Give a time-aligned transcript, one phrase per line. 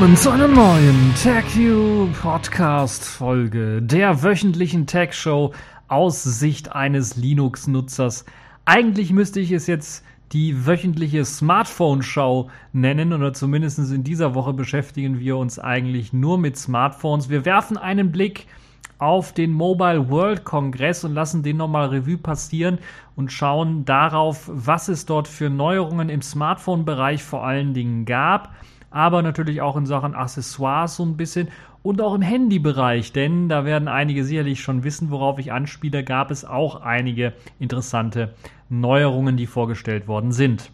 [0.00, 5.52] willkommen zu einer neuen TechView Podcast Folge der wöchentlichen Tech Show
[5.88, 8.24] aus Sicht eines Linux-Nutzers.
[8.64, 15.18] Eigentlich müsste ich es jetzt die wöchentliche Smartphone-Show nennen oder zumindest in dieser Woche beschäftigen
[15.18, 17.28] wir uns eigentlich nur mit Smartphones.
[17.28, 18.46] Wir werfen einen Blick
[18.96, 22.78] auf den Mobile World Kongress und lassen den nochmal Revue passieren
[23.16, 28.54] und schauen darauf, was es dort für Neuerungen im Smartphone-Bereich vor allen Dingen gab,
[28.90, 31.48] aber natürlich auch in Sachen Accessoires so ein bisschen
[31.82, 36.30] und auch im Handybereich, denn da werden einige sicherlich schon wissen, worauf ich anspiele, gab
[36.30, 38.34] es auch einige interessante
[38.68, 40.70] Neuerungen, die vorgestellt worden sind.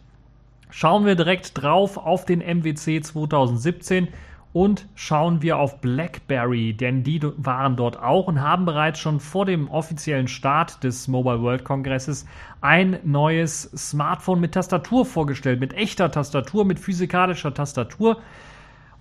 [0.70, 4.08] Schauen wir direkt drauf auf den MWC 2017
[4.56, 9.44] und schauen wir auf BlackBerry, denn die waren dort auch und haben bereits schon vor
[9.44, 12.24] dem offiziellen Start des Mobile World Kongresses
[12.62, 18.22] ein neues Smartphone mit Tastatur vorgestellt, mit echter Tastatur, mit physikalischer Tastatur.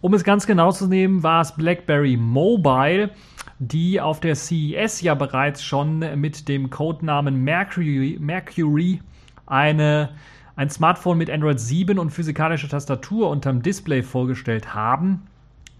[0.01, 3.11] Um es ganz genau zu nehmen, war es BlackBerry Mobile,
[3.57, 8.99] die auf der CES ja bereits schon mit dem Codenamen Mercury, Mercury
[9.45, 10.09] eine,
[10.57, 15.27] ein Smartphone mit Android 7 und physikalischer Tastatur unterm Display vorgestellt haben.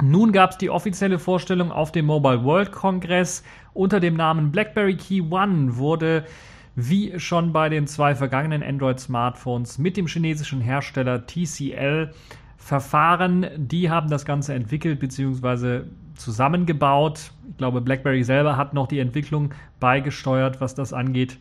[0.01, 3.43] Nun gab es die offizielle Vorstellung auf dem Mobile World Congress
[3.73, 6.25] unter dem Namen BlackBerry Key One wurde
[6.75, 12.11] wie schon bei den zwei vergangenen Android-Smartphones mit dem chinesischen Hersteller TCL
[12.57, 15.81] Verfahren, die haben das Ganze entwickelt bzw.
[16.16, 17.31] zusammengebaut.
[17.51, 21.38] Ich glaube, BlackBerry selber hat noch die Entwicklung beigesteuert, was das angeht.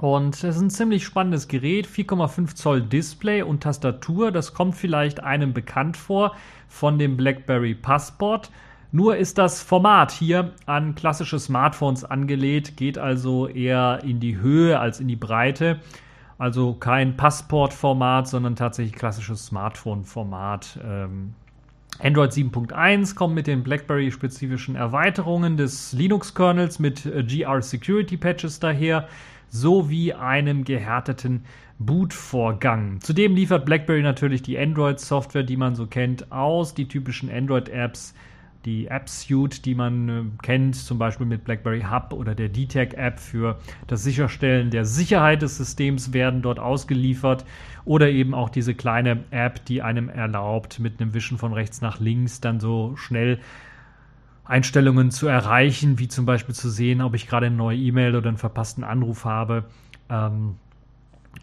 [0.00, 4.32] Und es ist ein ziemlich spannendes Gerät, 4,5 Zoll Display und Tastatur.
[4.32, 6.34] Das kommt vielleicht einem bekannt vor
[6.68, 8.50] von dem BlackBerry Passport.
[8.92, 14.80] Nur ist das Format hier an klassische Smartphones angelegt, geht also eher in die Höhe
[14.80, 15.80] als in die Breite.
[16.38, 20.80] Also kein Passport-Format, sondern tatsächlich klassisches Smartphone-Format.
[20.82, 21.34] Ähm,
[21.98, 29.06] Android 7.1 kommt mit den BlackBerry-spezifischen Erweiterungen des Linux-Kernels mit äh, GR Security Patches daher,
[29.50, 31.44] sowie einem gehärteten
[31.78, 33.00] Bootvorgang.
[33.00, 38.14] Zudem liefert BlackBerry natürlich die Android-Software, die man so kennt, aus, die typischen Android-Apps
[38.64, 43.58] die App-Suite, die man äh, kennt, zum Beispiel mit BlackBerry Hub oder der DTAG-App für
[43.86, 47.44] das Sicherstellen der Sicherheit des Systems werden dort ausgeliefert.
[47.86, 51.98] Oder eben auch diese kleine App, die einem erlaubt, mit einem Wischen von rechts nach
[51.98, 53.40] links dann so schnell
[54.50, 58.28] Einstellungen zu erreichen, wie zum Beispiel zu sehen, ob ich gerade eine neue E-Mail oder
[58.28, 59.64] einen verpassten Anruf habe.
[60.08, 60.56] Ähm,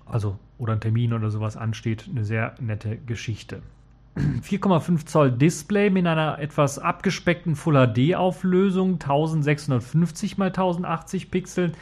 [0.05, 2.07] also oder ein Termin oder sowas ansteht.
[2.09, 3.61] Eine sehr nette Geschichte.
[4.17, 11.73] 4,5 Zoll Display mit einer etwas abgespeckten Full HD Auflösung, 1650 x 1080 Pixeln,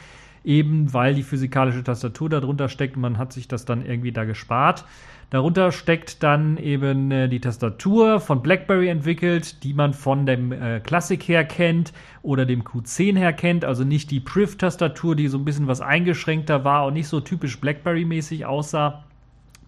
[0.46, 4.84] eben weil die physikalische Tastatur darunter steckt man hat sich das dann irgendwie da gespart.
[5.30, 10.78] Darunter steckt dann eben äh, die Tastatur von BlackBerry entwickelt, die man von dem äh,
[10.78, 11.92] Classic her kennt
[12.22, 16.64] oder dem Q10 her kennt, also nicht die Priv-Tastatur, die so ein bisschen was eingeschränkter
[16.64, 19.02] war und nicht so typisch BlackBerry-mäßig aussah.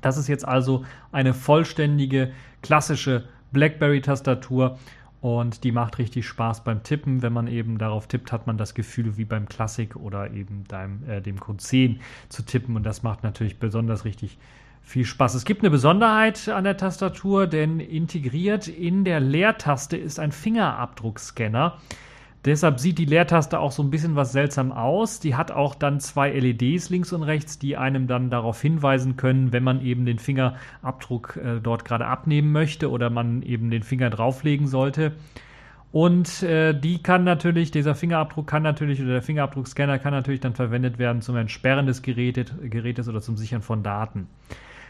[0.01, 2.31] Das ist jetzt also eine vollständige
[2.63, 4.79] klassische BlackBerry-Tastatur
[5.21, 7.23] und die macht richtig Spaß beim Tippen.
[7.23, 11.09] Wenn man eben darauf tippt, hat man das Gefühl, wie beim Classic oder eben deinem,
[11.09, 14.39] äh, dem Code 10 zu tippen und das macht natürlich besonders richtig
[14.83, 15.35] viel Spaß.
[15.35, 21.79] Es gibt eine Besonderheit an der Tastatur, denn integriert in der Leertaste ist ein Fingerabdruckscanner.
[22.45, 25.19] Deshalb sieht die Leertaste auch so ein bisschen was seltsam aus.
[25.19, 29.53] Die hat auch dann zwei LEDs links und rechts, die einem dann darauf hinweisen können,
[29.53, 34.11] wenn man eben den Fingerabdruck äh, dort gerade abnehmen möchte oder man eben den Finger
[34.11, 35.13] drauflegen sollte.
[35.91, 40.55] Und äh, die kann natürlich, dieser Fingerabdruck kann natürlich, oder der Fingerabdruckscanner kann natürlich dann
[40.55, 44.29] verwendet werden zum Entsperren des Gerätes, Gerätes oder zum Sichern von Daten.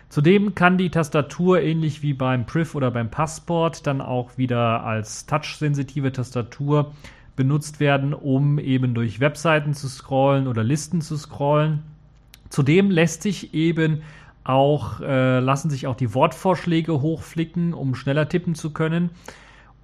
[0.09, 5.27] Zudem kann die Tastatur ähnlich wie beim Priv oder beim Passport dann auch wieder als
[5.27, 6.93] touch-sensitive Tastatur
[7.39, 11.85] benutzt werden, um eben durch Webseiten zu scrollen oder Listen zu scrollen.
[12.51, 14.03] Zudem lässt sich eben
[14.43, 19.11] auch, äh, lassen sich auch die Wortvorschläge hochflicken, um schneller tippen zu können.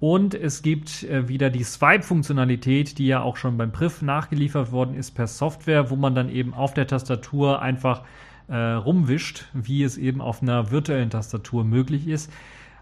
[0.01, 4.93] Und es gibt äh, wieder die Swipe-Funktionalität, die ja auch schon beim Priv nachgeliefert worden
[4.93, 8.01] ist per Software, wo man dann eben auf der Tastatur einfach
[8.49, 12.29] äh, rumwischt, wie es eben auf einer virtuellen Tastatur möglich ist.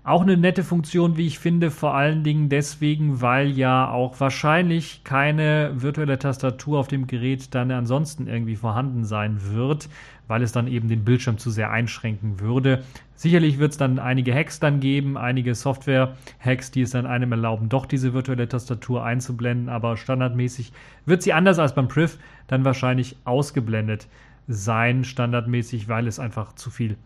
[0.05, 5.05] Auch eine nette Funktion, wie ich finde, vor allen Dingen deswegen, weil ja auch wahrscheinlich
[5.05, 9.88] keine virtuelle Tastatur auf dem Gerät dann ansonsten irgendwie vorhanden sein wird,
[10.27, 12.83] weil es dann eben den Bildschirm zu sehr einschränken würde.
[13.15, 17.69] Sicherlich wird es dann einige Hacks dann geben, einige Software-Hacks, die es dann einem erlauben,
[17.69, 20.73] doch diese virtuelle Tastatur einzublenden, aber standardmäßig
[21.06, 22.17] wird sie anders als beim Priv
[22.47, 24.09] dann wahrscheinlich ausgeblendet
[24.49, 26.97] sein, standardmäßig, weil es einfach zu viel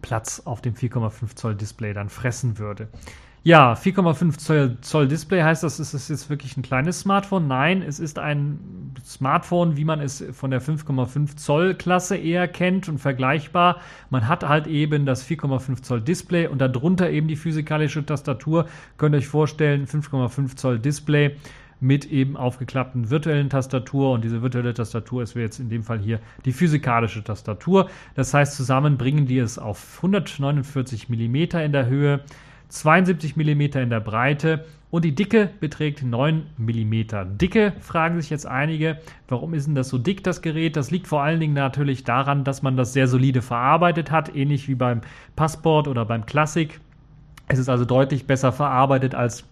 [0.00, 2.88] Platz auf dem 4,5 Zoll Display dann fressen würde.
[3.44, 7.48] Ja, 4,5 Zoll, Zoll, Display heißt das, ist es jetzt wirklich ein kleines Smartphone?
[7.48, 12.88] Nein, es ist ein Smartphone, wie man es von der 5,5 Zoll Klasse eher kennt
[12.88, 13.80] und vergleichbar.
[14.10, 18.66] Man hat halt eben das 4,5 Zoll Display und darunter eben die physikalische Tastatur.
[18.96, 21.36] Könnt ihr euch vorstellen, 5,5 Zoll Display
[21.82, 26.20] mit eben aufgeklappten virtuellen Tastatur und diese virtuelle Tastatur ist jetzt in dem Fall hier
[26.44, 27.90] die physikalische Tastatur.
[28.14, 32.20] Das heißt, zusammen bringen die es auf 149 mm in der Höhe
[32.68, 37.38] 72 mm in der Breite und die Dicke beträgt 9 mm.
[37.38, 40.76] Dicke fragen sich jetzt einige, warum ist denn das so dick, das Gerät?
[40.76, 44.68] Das liegt vor allen Dingen natürlich daran, dass man das sehr solide verarbeitet hat, ähnlich
[44.68, 45.00] wie beim
[45.34, 46.78] Passport oder beim Classic.
[47.48, 49.44] Es ist also deutlich besser verarbeitet als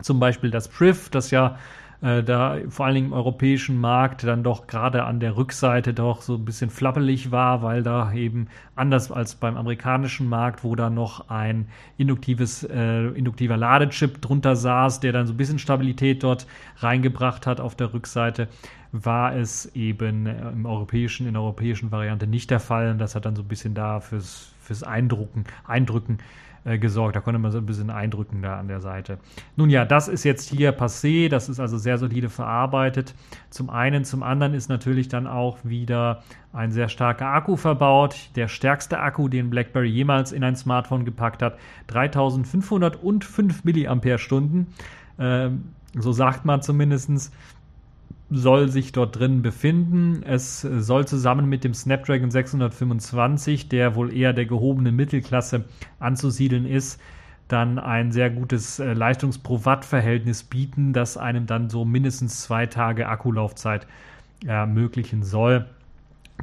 [0.00, 1.56] zum Beispiel das Priv, das ja
[2.02, 6.22] äh, da vor allen Dingen im europäischen Markt dann doch gerade an der Rückseite doch
[6.22, 10.90] so ein bisschen flappelig war, weil da eben anders als beim amerikanischen Markt, wo da
[10.90, 16.46] noch ein induktives, äh, induktiver Ladechip drunter saß, der dann so ein bisschen Stabilität dort
[16.78, 18.48] reingebracht hat auf der Rückseite,
[18.92, 22.90] war es eben im europäischen, in der europäischen Variante nicht der Fall.
[22.90, 26.18] Und das hat dann so ein bisschen da fürs, fürs Eindrucken, Eindrücken
[26.66, 27.14] äh, gesorgt.
[27.14, 29.18] Da konnte man so ein bisschen eindrücken da an der Seite.
[29.54, 31.28] Nun ja, das ist jetzt hier passé.
[31.28, 33.14] Das ist also sehr solide verarbeitet.
[33.50, 38.30] Zum einen, zum anderen ist natürlich dann auch wieder ein sehr starker Akku verbaut.
[38.34, 41.56] Der stärkste Akku, den BlackBerry jemals in ein Smartphone gepackt hat.
[41.86, 44.64] 3505 mAh.
[45.18, 45.64] Ähm,
[45.98, 47.30] so sagt man zumindestens
[48.30, 50.22] soll sich dort drin befinden.
[50.24, 55.64] Es soll zusammen mit dem Snapdragon 625, der wohl eher der gehobenen Mittelklasse
[56.00, 57.00] anzusiedeln ist,
[57.48, 62.66] dann ein sehr gutes äh, Leistungs pro Watt-Verhältnis bieten, das einem dann so mindestens zwei
[62.66, 63.86] Tage Akkulaufzeit
[64.44, 65.66] ermöglichen soll.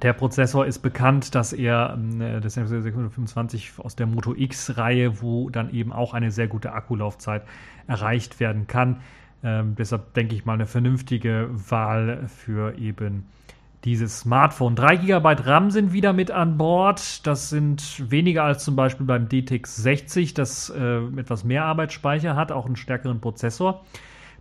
[0.01, 5.74] Der Prozessor ist bekannt, dass er äh, das 625 aus der Moto X-Reihe, wo dann
[5.74, 7.44] eben auch eine sehr gute Akkulaufzeit
[7.88, 9.01] erreicht werden kann.
[9.44, 13.25] Ähm, deshalb denke ich mal eine vernünftige Wahl für eben
[13.84, 14.75] dieses Smartphone.
[14.75, 17.28] 3 GB RAM sind wieder mit an Bord.
[17.28, 22.51] Das sind weniger als zum Beispiel beim DTX 60, das äh, etwas mehr Arbeitsspeicher hat,
[22.51, 23.84] auch einen stärkeren Prozessor.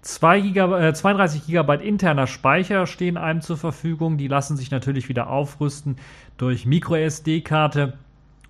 [0.02, 4.16] 2 GB, äh, 32 GB interner Speicher stehen einem zur Verfügung.
[4.16, 5.96] Die lassen sich natürlich wieder aufrüsten
[6.37, 7.94] durch MicroSD-Karte.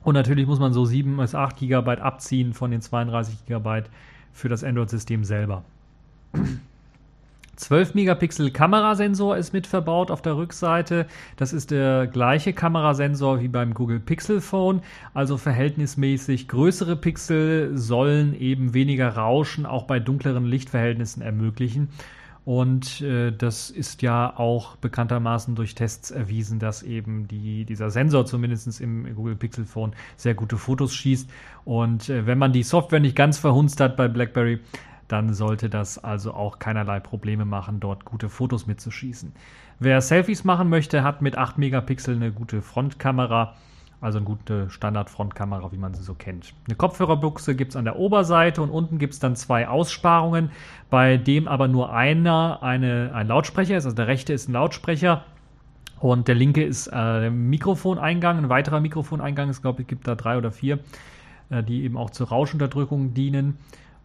[0.02, 3.82] Und natürlich muss man so 7 bis 8 GB abziehen von den 32 GB
[4.32, 5.62] für das Android-System selber.
[7.56, 11.06] 12 Megapixel Kamerasensor ist mit verbaut auf der Rückseite.
[11.37, 14.82] Das ist der gleiche Kamerasensor wie beim Google Pixel Phone,
[15.14, 21.88] also verhältnismäßig größere Pixel sollen eben weniger Rauschen auch bei dunkleren Lichtverhältnissen ermöglichen.
[22.44, 28.26] Und äh, das ist ja auch bekanntermaßen durch Tests erwiesen, dass eben die, dieser Sensor
[28.26, 31.31] zumindest im Google Pixel Phone sehr gute Fotos schießt.
[31.64, 34.58] Und äh, wenn man die Software nicht ganz verhunzt hat bei BlackBerry,
[35.12, 39.33] dann sollte das also auch keinerlei Probleme machen, dort gute Fotos mitzuschießen.
[39.78, 43.54] Wer Selfies machen möchte, hat mit 8 Megapixel eine gute Frontkamera,
[44.00, 46.54] also eine gute Standard-Frontkamera, wie man sie so kennt.
[46.66, 50.50] Eine Kopfhörerbuchse gibt es an der Oberseite und unten gibt es dann zwei Aussparungen,
[50.88, 53.85] bei dem aber nur einer eine, ein Lautsprecher ist.
[53.85, 55.25] Also der rechte ist ein Lautsprecher
[56.00, 58.38] und der linke ist äh, Mikrofoneingang.
[58.38, 60.78] Ein weiterer Mikrofoneingang, es glaube ich, gibt da drei oder vier,
[61.50, 63.59] äh, die eben auch zur Rauschunterdrückung dienen.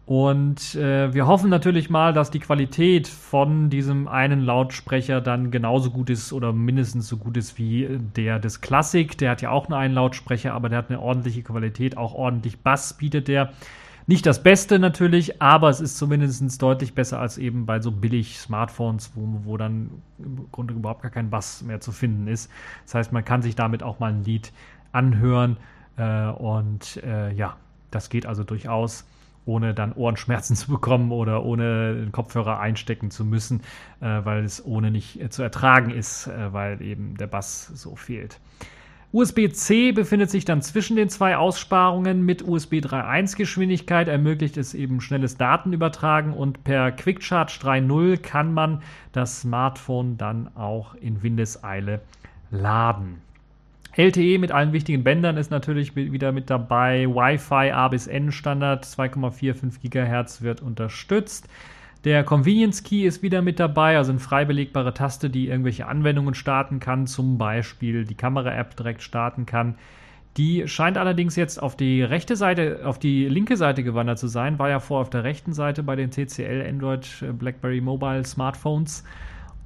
[0.08, 5.90] Und äh, wir hoffen natürlich mal, dass die Qualität von diesem einen Lautsprecher dann genauso
[5.90, 9.18] gut ist oder mindestens so gut ist wie der des Classic.
[9.18, 12.60] Der hat ja auch nur einen Lautsprecher, aber der hat eine ordentliche Qualität, auch ordentlich
[12.60, 13.52] Bass bietet der.
[14.06, 18.38] Nicht das Beste natürlich, aber es ist zumindest deutlich besser als eben bei so billig
[18.38, 22.50] Smartphones, wo, wo dann im Grunde überhaupt gar kein Bass mehr zu finden ist.
[22.86, 24.54] Das heißt, man kann sich damit auch mal ein Lied
[24.90, 25.58] anhören
[25.98, 27.58] äh, und äh, ja,
[27.90, 29.04] das geht also durchaus
[29.48, 33.62] ohne dann Ohrenschmerzen zu bekommen oder ohne den Kopfhörer einstecken zu müssen,
[34.00, 37.96] äh, weil es ohne nicht äh, zu ertragen ist, äh, weil eben der Bass so
[37.96, 38.38] fehlt.
[39.10, 45.00] USB-C befindet sich dann zwischen den zwei Aussparungen mit USB 3.1 Geschwindigkeit, ermöglicht es eben
[45.00, 52.02] schnelles Datenübertragen und per Quick Charge 3.0 kann man das Smartphone dann auch in Windeseile
[52.50, 53.22] laden.
[53.96, 57.06] LTE mit allen wichtigen Bändern ist natürlich wieder mit dabei.
[57.06, 61.48] Wi-Fi A bis N Standard 2,45 GHz wird unterstützt.
[62.04, 66.34] Der Convenience Key ist wieder mit dabei, also eine frei belegbare Taste, die irgendwelche Anwendungen
[66.34, 69.74] starten kann, zum Beispiel die Kamera-App direkt starten kann.
[70.36, 74.60] Die scheint allerdings jetzt auf die rechte Seite, auf die linke Seite gewandert zu sein,
[74.60, 79.02] war ja vor auf der rechten Seite bei den TCL Android äh, BlackBerry Mobile Smartphones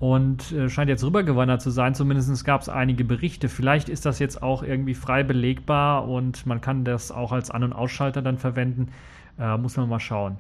[0.03, 1.95] und äh, scheint jetzt rübergewandert zu sein.
[1.95, 3.49] Zumindest gab es einige Berichte.
[3.49, 7.63] Vielleicht ist das jetzt auch irgendwie frei belegbar und man kann das auch als An-
[7.63, 8.89] und Ausschalter dann verwenden.
[9.39, 10.39] Äh, muss man mal schauen.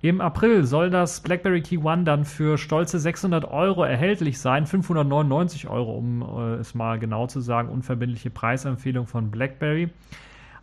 [0.00, 4.64] Im April soll das BlackBerry Key One dann für stolze 600 Euro erhältlich sein.
[4.64, 7.68] 599 Euro, um äh, es mal genau zu sagen.
[7.68, 9.90] Unverbindliche Preisempfehlung von BlackBerry.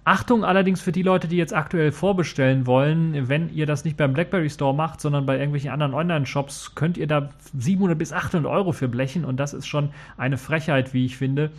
[0.06, 4.14] Achtung allerdings für die Leute, die jetzt aktuell vorbestellen wollen, wenn ihr das nicht beim
[4.14, 8.74] BlackBerry Store macht, sondern bei irgendwelchen anderen Online-Shops, könnt ihr da 700 bis 800 Euro
[8.74, 11.52] für blechen und das ist schon eine Frechheit, wie ich finde.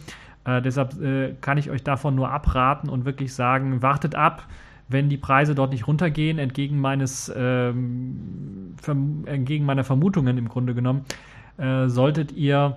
[0.45, 4.47] Äh, deshalb äh, kann ich euch davon nur abraten und wirklich sagen, wartet ab,
[4.89, 8.75] wenn die Preise dort nicht runtergehen, entgegen meines, ähm,
[9.25, 11.07] entgegen meiner Vermutungen im Grunde genommen,
[11.57, 12.77] äh, solltet ihr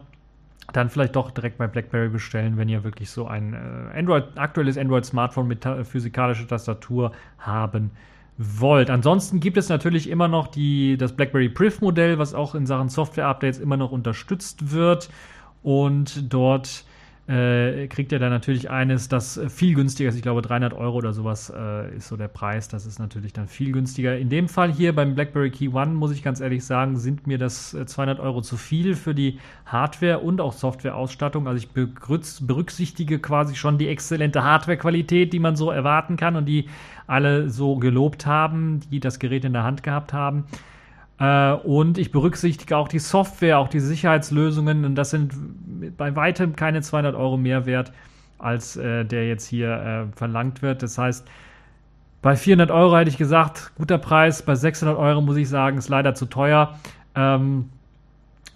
[0.74, 4.77] dann vielleicht doch direkt bei BlackBerry bestellen, wenn ihr wirklich so ein äh, Android, aktuelles
[4.77, 7.91] Android-Smartphone mit ta physikalischer Tastatur haben
[8.38, 8.89] wollt.
[8.89, 13.59] Ansonsten gibt es natürlich immer noch die, das BlackBerry Priv-Modell, was auch in Sachen Software-Updates
[13.59, 15.09] immer noch unterstützt wird
[15.63, 16.86] und dort
[17.27, 20.15] äh, kriegt ihr dann natürlich eines, das viel günstiger ist.
[20.15, 22.69] Ich glaube, 300 Euro oder sowas äh, ist so der Preis.
[22.69, 24.17] Das ist natürlich dann viel günstiger.
[24.17, 27.38] In dem Fall hier beim BlackBerry Key One, muss ich ganz ehrlich sagen, sind mir
[27.38, 31.48] das 200 äh, Euro zu viel für die Hardware und auch Softwareausstattung.
[31.48, 36.69] Also ich berücksichtige quasi schon die exzellente Hardwarequalität, die man so erwarten kann und die
[37.07, 40.46] alle so gelobt haben, die das Gerät in der Hand gehabt haben.
[41.19, 44.86] Äh, und ich berücksichtige auch die Software, auch die Sicherheitslösungen.
[44.86, 45.33] Und das sind
[45.97, 47.91] bei weitem keine 200 Euro mehr wert,
[48.39, 50.83] als äh, der jetzt hier äh, verlangt wird.
[50.83, 51.27] Das heißt,
[52.21, 54.41] bei 400 Euro hätte ich gesagt, guter Preis.
[54.41, 56.77] Bei 600 Euro muss ich sagen, ist leider zu teuer.
[57.15, 57.69] Ähm,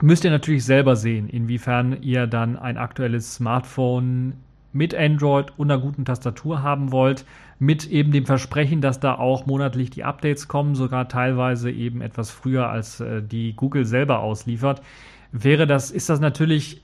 [0.01, 4.33] müsst ihr natürlich selber sehen, inwiefern ihr dann ein aktuelles Smartphone
[4.73, 7.25] mit Android und einer guten Tastatur haben wollt,
[7.59, 12.31] mit eben dem Versprechen, dass da auch monatlich die Updates kommen, sogar teilweise eben etwas
[12.31, 14.81] früher als äh, die Google selber ausliefert,
[15.31, 16.81] wäre das, ist das natürlich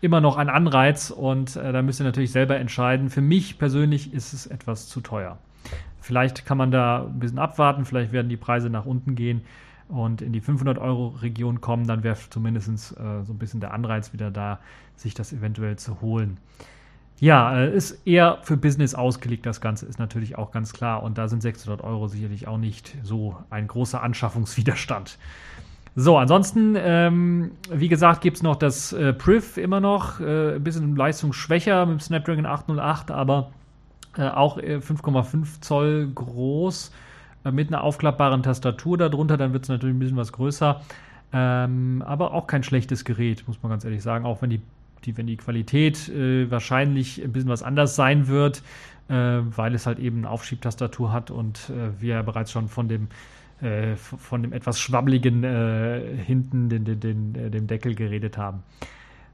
[0.00, 3.10] immer noch ein Anreiz und äh, da müsst ihr natürlich selber entscheiden.
[3.10, 5.38] Für mich persönlich ist es etwas zu teuer.
[6.00, 9.40] Vielleicht kann man da ein bisschen abwarten, vielleicht werden die Preise nach unten gehen
[9.88, 13.72] und in die 500 Euro Region kommen, dann wäre zumindest äh, so ein bisschen der
[13.72, 14.58] Anreiz wieder da,
[14.96, 16.38] sich das eventuell zu holen.
[17.20, 21.02] Ja, äh, ist eher für Business ausgelegt, das Ganze ist natürlich auch ganz klar.
[21.02, 25.18] Und da sind 600 Euro sicherlich auch nicht so ein großer Anschaffungswiderstand.
[25.96, 30.64] So, ansonsten, ähm, wie gesagt, gibt es noch das äh, Priv immer noch, äh, ein
[30.64, 33.52] bisschen leistungsschwächer mit dem Snapdragon 808, aber
[34.16, 36.90] äh, auch 5,5 äh, Zoll groß
[37.44, 39.36] äh, mit einer aufklappbaren Tastatur darunter.
[39.36, 40.80] Dann wird es natürlich ein bisschen was größer.
[41.32, 44.62] Ähm, aber auch kein schlechtes Gerät, muss man ganz ehrlich sagen, auch wenn die
[45.04, 48.62] die, wenn die Qualität äh, wahrscheinlich ein bisschen was anders sein wird,
[49.08, 52.88] äh, weil es halt eben eine Aufschiebtastatur hat und äh, wir ja bereits schon von
[52.88, 53.08] dem
[53.60, 58.62] äh, von dem etwas schwabbligen äh, hinten den, den, den, äh, dem Deckel geredet haben.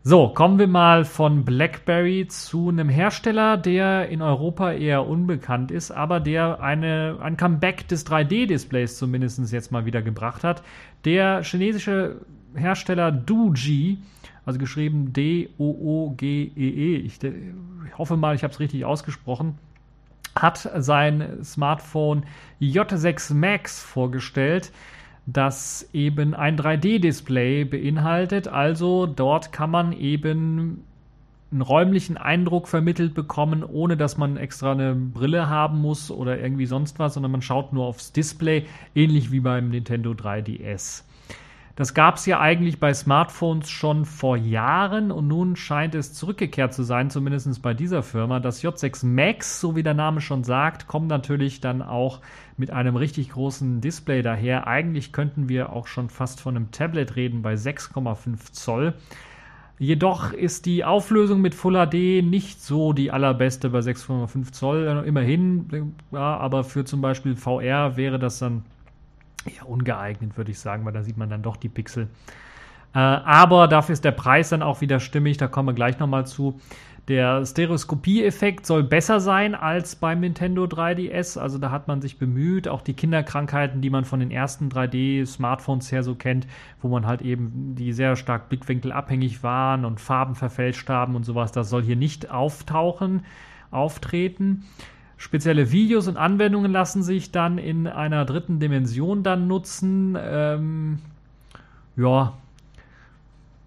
[0.03, 5.91] So, kommen wir mal von BlackBerry zu einem Hersteller, der in Europa eher unbekannt ist,
[5.91, 10.63] aber der eine, ein Comeback des 3D-Displays zumindest jetzt mal wieder gebracht hat.
[11.05, 12.17] Der chinesische
[12.55, 13.99] Hersteller Doogee
[14.45, 16.97] also geschrieben D-O-O-G-E-E.
[16.97, 17.05] -E.
[17.05, 19.59] Ich, ich hoffe mal, ich habe es richtig ausgesprochen.
[20.35, 22.25] Hat sein Smartphone
[22.61, 24.73] J6 Max vorgestellt,
[25.27, 28.49] das eben ein 3D-Display beinhaltet.
[28.49, 30.85] Also dort kann man eben
[31.53, 36.67] einen räumlichen Eindruck vermittelt bekommen, ohne dass man extra eine Brille haben muss oder irgendwie
[36.67, 41.03] sonst was, sondern man schaut nur aufs Display, ähnlich wie beim Nintendo 3DS.
[41.77, 46.75] Das gab es ja eigentlich bei Smartphones schon vor Jahren und nun scheint es zurückgekehrt
[46.75, 48.41] zu sein, zumindest bei dieser Firma.
[48.41, 52.21] Das J6 Max, so wie der Name schon sagt, kommt natürlich dann auch
[52.57, 54.67] mit einem richtig großen Display daher.
[54.67, 58.95] Eigentlich könnten wir auch schon fast von einem Tablet reden bei 6,5 Zoll.
[59.79, 65.05] Jedoch ist die Auflösung mit Full HD nicht so die allerbeste bei 6,5 Zoll.
[65.07, 68.65] Immerhin, ja, aber für zum Beispiel VR wäre das dann
[69.47, 72.09] eher ungeeignet, würde ich sagen, weil da sieht man dann doch die Pixel.
[72.95, 76.27] Äh, aber dafür ist der Preis dann auch wieder stimmig, da kommen wir gleich nochmal
[76.27, 76.61] zu.
[77.09, 81.39] Der Stereoskopie-Effekt soll besser sein als beim Nintendo 3DS.
[81.39, 85.91] Also da hat man sich bemüht, auch die Kinderkrankheiten, die man von den ersten 3D-Smartphones
[85.91, 86.47] her so kennt,
[86.81, 91.51] wo man halt eben die sehr stark blickwinkelabhängig waren und Farben verfälscht haben und sowas,
[91.51, 93.25] das soll hier nicht auftauchen,
[93.73, 94.65] auftreten.
[95.21, 100.17] Spezielle Videos und Anwendungen lassen sich dann in einer dritten Dimension dann nutzen.
[100.19, 100.99] Ähm,
[101.95, 102.39] ja,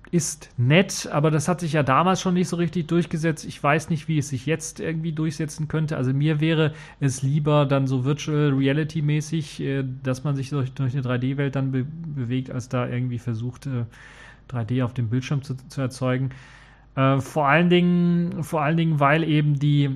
[0.09, 3.45] ist nett, aber das hat sich ja damals schon nicht so richtig durchgesetzt.
[3.45, 5.95] Ich weiß nicht, wie es sich jetzt irgendwie durchsetzen könnte.
[5.95, 10.71] Also mir wäre es lieber dann so Virtual Reality mäßig, äh, dass man sich durch,
[10.71, 13.85] durch eine 3D-Welt dann be bewegt, als da irgendwie versucht, äh,
[14.51, 16.31] 3D auf dem Bildschirm zu, zu erzeugen.
[16.95, 19.91] Äh, vor allen Dingen, vor allen Dingen, weil eben die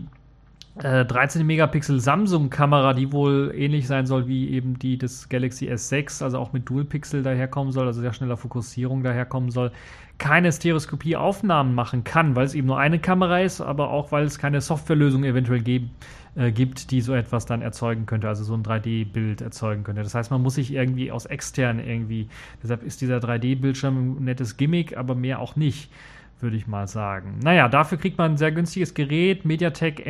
[0.83, 6.23] äh, 13 Megapixel Samsung-Kamera, die wohl ähnlich sein soll wie eben die des Galaxy S6,
[6.23, 9.71] also auch mit Dual-Pixel daherkommen soll, also sehr schneller Fokussierung daherkommen soll,
[10.17, 14.39] keine Stereoskopie-Aufnahmen machen kann, weil es eben nur eine Kamera ist, aber auch weil es
[14.39, 15.91] keine Softwarelösung eventuell geben,
[16.35, 20.03] äh, gibt, die so etwas dann erzeugen könnte, also so ein 3D-Bild erzeugen könnte.
[20.03, 22.29] Das heißt, man muss sich irgendwie aus extern irgendwie,
[22.61, 25.91] deshalb ist dieser 3D-Bildschirm ein nettes Gimmick, aber mehr auch nicht,
[26.39, 27.39] würde ich mal sagen.
[27.43, 30.05] Naja, dafür kriegt man ein sehr günstiges Gerät, MediaTek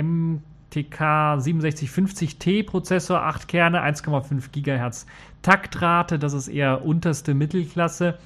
[0.70, 5.06] MTK 6750T Prozessor, 8 Kerne, 1,5 GHz
[5.42, 8.18] Taktrate, das ist eher unterste Mittelklasse.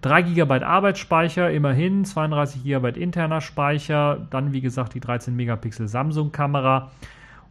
[0.00, 6.90] 3 GB Arbeitsspeicher, immerhin, 32 GB interner Speicher, dann wie gesagt die 13 Megapixel Samsung-Kamera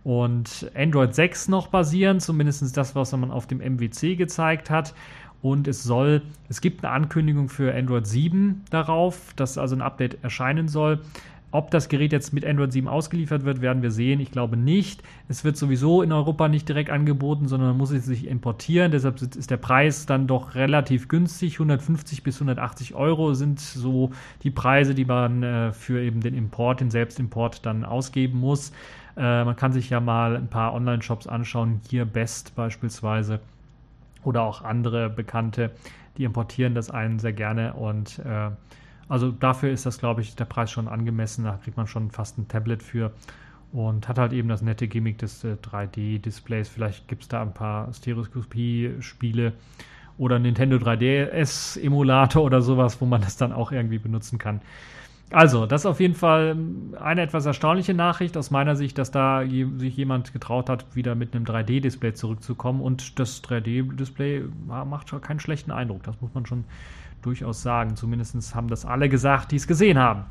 [0.03, 4.93] und Android 6 noch basieren, zumindest das, was man auf dem MWC gezeigt hat.
[5.41, 10.23] Und es soll, es gibt eine Ankündigung für Android 7 darauf, dass also ein Update
[10.23, 10.99] erscheinen soll.
[11.53, 14.21] Ob das Gerät jetzt mit Android 7 ausgeliefert wird, werden wir sehen.
[14.21, 15.03] Ich glaube nicht.
[15.27, 18.91] Es wird sowieso in Europa nicht direkt angeboten, sondern man muss es sich importieren.
[18.91, 21.55] Deshalb ist der Preis dann doch relativ günstig.
[21.55, 24.11] 150 bis 180 Euro sind so
[24.43, 28.71] die Preise, die man äh, für eben den Import, den Selbstimport dann ausgeben muss.
[29.17, 31.81] Äh, man kann sich ja mal ein paar Online-Shops anschauen.
[31.89, 33.41] Hier Best beispielsweise
[34.23, 35.71] oder auch andere Bekannte,
[36.17, 38.51] die importieren das einen sehr gerne und äh,
[39.11, 41.43] also dafür ist das, glaube ich, der Preis schon angemessen.
[41.43, 43.11] Da kriegt man schon fast ein Tablet für
[43.73, 46.69] und hat halt eben das nette Gimmick des äh, 3D-Displays.
[46.69, 49.51] Vielleicht gibt es da ein paar Stereoskopie-Spiele
[50.17, 54.61] oder Nintendo 3DS-Emulator oder sowas, wo man das dann auch irgendwie benutzen kann.
[55.29, 56.55] Also, das ist auf jeden Fall
[56.97, 61.35] eine etwas erstaunliche Nachricht aus meiner Sicht, dass da sich jemand getraut hat, wieder mit
[61.35, 62.79] einem 3D-Display zurückzukommen.
[62.79, 66.03] Und das 3D-Display macht schon keinen schlechten Eindruck.
[66.03, 66.63] Das muss man schon
[67.21, 67.95] durchaus sagen.
[67.95, 70.25] Zumindest haben das alle gesagt, die es gesehen haben.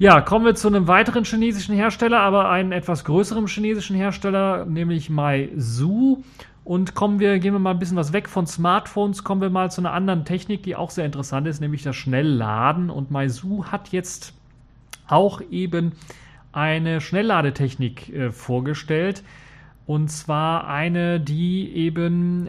[0.00, 5.10] Ja, kommen wir zu einem weiteren chinesischen Hersteller, aber einen etwas größeren chinesischen Hersteller, nämlich
[5.10, 6.22] Meizu.
[6.62, 9.70] Und kommen wir, gehen wir mal ein bisschen was weg von Smartphones, kommen wir mal
[9.70, 12.90] zu einer anderen Technik, die auch sehr interessant ist, nämlich das Schnellladen.
[12.90, 14.34] Und Meizu hat jetzt
[15.08, 15.92] auch eben
[16.52, 19.24] eine Schnellladetechnik äh, vorgestellt.
[19.88, 22.46] Und zwar eine, die eben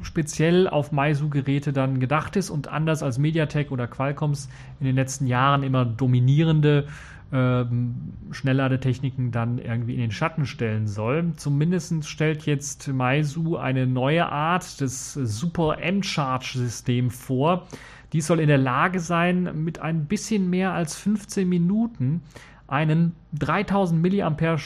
[0.00, 4.48] speziell auf Meizu-Geräte dann gedacht ist und anders als MediaTek oder Qualcomms
[4.80, 6.86] in den letzten Jahren immer dominierende
[7.30, 11.34] ähm, Schnellladetechniken dann irgendwie in den Schatten stellen soll.
[11.36, 17.66] Zumindest stellt jetzt Meizu eine neue Art des Super M-Charge-System vor.
[18.14, 22.22] Dies soll in der Lage sein, mit ein bisschen mehr als 15 Minuten
[22.66, 24.56] einen 3000 mAh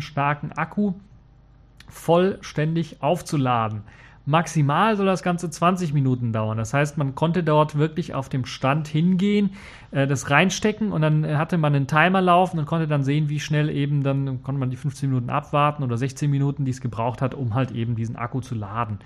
[0.00, 0.94] starken Akku
[1.88, 3.82] vollständig aufzuladen.
[4.28, 6.58] Maximal soll das Ganze 20 Minuten dauern.
[6.58, 9.50] Das heißt, man konnte dort wirklich auf dem Stand hingehen,
[9.92, 13.38] äh, das reinstecken und dann hatte man einen Timer laufen und konnte dann sehen, wie
[13.38, 17.22] schnell eben dann konnte man die 15 Minuten abwarten oder 16 Minuten, die es gebraucht
[17.22, 18.98] hat, um halt eben diesen Akku zu laden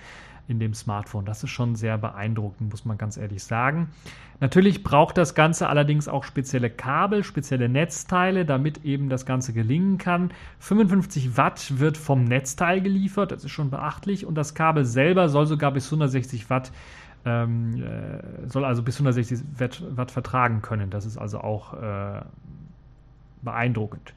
[0.51, 1.25] in dem Smartphone.
[1.25, 3.89] Das ist schon sehr beeindruckend, muss man ganz ehrlich sagen.
[4.41, 9.97] Natürlich braucht das Ganze allerdings auch spezielle Kabel, spezielle Netzteile, damit eben das Ganze gelingen
[9.97, 10.33] kann.
[10.59, 14.27] 55 Watt wird vom Netzteil geliefert, das ist schon beachtlich.
[14.27, 16.73] Und das Kabel selber soll sogar bis 160 Watt
[17.25, 20.91] ähm, äh, soll also bis 160 Watt, Watt, vertragen können.
[20.91, 22.23] Das ist also auch äh,
[23.43, 24.15] beeindruckend.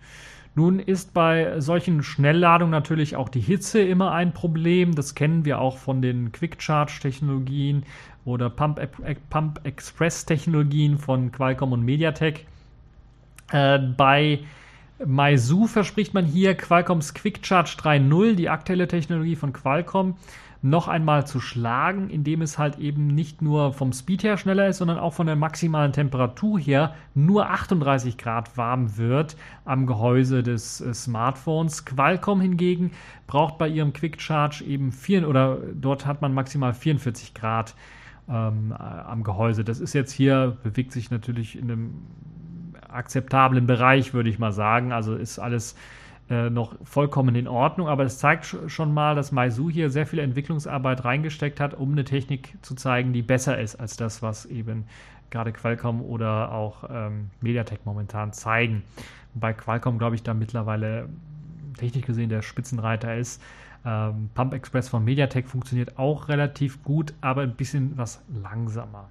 [0.56, 4.94] Nun ist bei solchen Schnellladungen natürlich auch die Hitze immer ein Problem.
[4.94, 7.84] Das kennen wir auch von den Quick Charge Technologien
[8.24, 8.80] oder Pump,
[9.30, 12.46] Pump Express Technologien von Qualcomm und MediaTek.
[13.52, 14.40] Äh, bei
[15.04, 20.16] Meizu verspricht man hier Qualcomms Quick Charge 3.0, die aktuelle Technologie von Qualcomm,
[20.64, 24.78] noch einmal zu schlagen, indem es halt eben nicht nur vom Speed her schneller ist,
[24.78, 30.80] sondern auch von der maximalen Temperatur her nur 38 Grad warm wird am Gehäuse des
[30.80, 31.84] äh, Smartphones.
[31.84, 32.92] Qualcomm hingegen
[33.28, 37.76] braucht bei ihrem Quick Charge eben vier oder dort hat man maximal 44 Grad
[38.30, 39.66] ähm, äh, am Gehäuse.
[39.66, 41.94] Das ist jetzt hier, bewegt sich natürlich in einem
[42.88, 44.94] akzeptablen Bereich, würde ich mal sagen.
[44.94, 45.76] Also ist alles
[46.30, 50.20] äh, noch vollkommen in Ordnung, aber es zeigt schon mal, dass Meizu hier sehr viel
[50.20, 54.86] Entwicklungsarbeit reingesteckt hat, um eine Technik zu zeigen, die besser ist als das, was eben
[55.30, 58.84] gerade Qualcomm oder auch ähm, MediaTek momentan zeigen.
[59.34, 61.10] Bei Qualcomm, glaube ich, da mittlerweile
[61.78, 63.42] technisch gesehen der Spitzenreiter ist.
[63.86, 69.10] Ähm, Pump Express von MediaTek funktioniert auch relativ gut, aber ein bisschen was langsamer.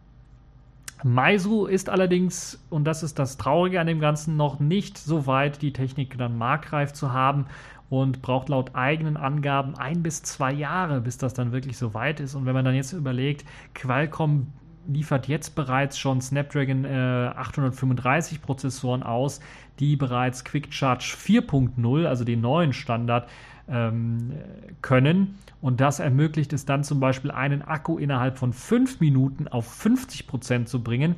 [1.04, 5.62] Meizu ist allerdings, und das ist das Traurige an dem Ganzen, noch nicht so weit,
[5.62, 7.46] die Technik dann marktreif zu haben
[7.90, 12.20] und braucht laut eigenen Angaben ein bis zwei Jahre, bis das dann wirklich so weit
[12.20, 12.34] ist.
[12.34, 14.46] Und wenn man dann jetzt überlegt, Qualcomm
[14.86, 19.40] liefert jetzt bereits schon Snapdragon äh, 835 Prozessoren aus,
[19.78, 23.28] die bereits Quick Charge 4.0, also den neuen Standard,
[23.68, 24.32] ähm,
[24.80, 25.38] können.
[25.60, 30.26] Und das ermöglicht es dann zum Beispiel, einen Akku innerhalb von 5 Minuten auf 50
[30.26, 31.16] Prozent zu bringen.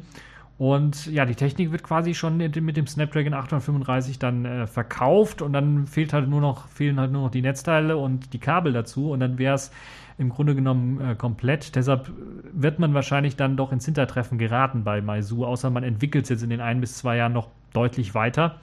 [0.57, 5.53] Und ja, die Technik wird quasi schon mit dem Snapdragon 835 dann äh, verkauft und
[5.53, 9.11] dann fehlt halt nur noch, fehlen halt nur noch die Netzteile und die Kabel dazu
[9.11, 9.73] und dann wäre es
[10.17, 11.75] im Grunde genommen äh, komplett.
[11.75, 12.09] Deshalb
[12.53, 16.43] wird man wahrscheinlich dann doch ins Hintertreffen geraten bei Meizu, außer man entwickelt es jetzt
[16.45, 18.61] in den ein bis zwei Jahren noch deutlich weiter.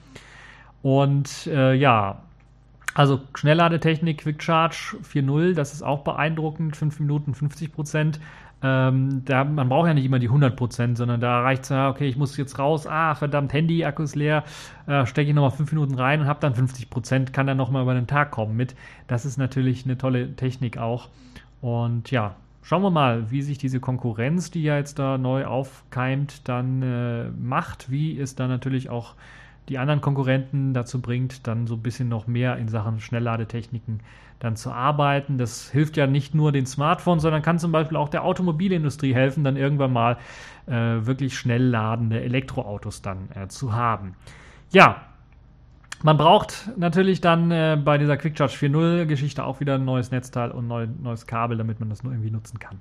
[0.80, 2.22] Und äh, ja,
[2.94, 8.20] also Schnellladetechnik, Quick Charge 4.0, das ist auch beeindruckend, 5 Minuten 50 Prozent.
[8.64, 11.88] Ähm, da, man braucht ja nicht immer die 100 Prozent, sondern da reicht es ja,
[11.88, 14.44] okay, ich muss jetzt raus, ah, verdammt, Handy, Akku ist leer,
[14.86, 17.82] äh, stecke ich nochmal 5 Minuten rein und habe dann 50 Prozent, kann dann nochmal
[17.82, 18.76] über den Tag kommen mit.
[19.08, 21.08] Das ist natürlich eine tolle Technik auch.
[21.60, 26.48] Und ja, schauen wir mal, wie sich diese Konkurrenz, die ja jetzt da neu aufkeimt,
[26.48, 29.14] dann äh, macht, wie es dann natürlich auch
[29.68, 34.00] die anderen Konkurrenten dazu bringt, dann so ein bisschen noch mehr in Sachen Schnellladetechniken
[34.40, 35.38] dann zu arbeiten.
[35.38, 39.44] Das hilft ja nicht nur den Smartphones, sondern kann zum Beispiel auch der Automobilindustrie helfen,
[39.44, 40.16] dann irgendwann mal
[40.66, 44.14] äh, wirklich schnell ladende Elektroautos dann äh, zu haben.
[44.72, 45.02] Ja,
[46.02, 50.10] man braucht natürlich dann äh, bei dieser Quick Charge 4.0 Geschichte auch wieder ein neues
[50.10, 52.80] Netzteil und neu, neues Kabel, damit man das nur irgendwie nutzen kann.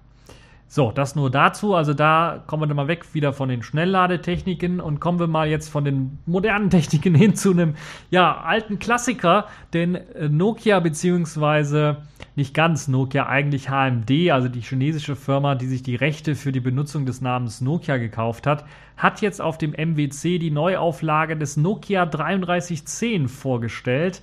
[0.74, 1.76] So, das nur dazu.
[1.76, 5.50] Also da kommen wir dann mal weg wieder von den Schnellladetechniken und kommen wir mal
[5.50, 7.76] jetzt von den modernen Techniken hin zu einem
[8.10, 11.98] ja, alten Klassiker, den äh, Nokia beziehungsweise
[12.38, 16.62] nicht ganz Nokia, eigentlich HMD, also die chinesische Firma, die sich die Rechte für die
[16.62, 18.64] Benutzung des Namens Nokia gekauft hat,
[18.96, 24.22] hat jetzt auf dem MWC die Neuauflage des Nokia 3310 vorgestellt.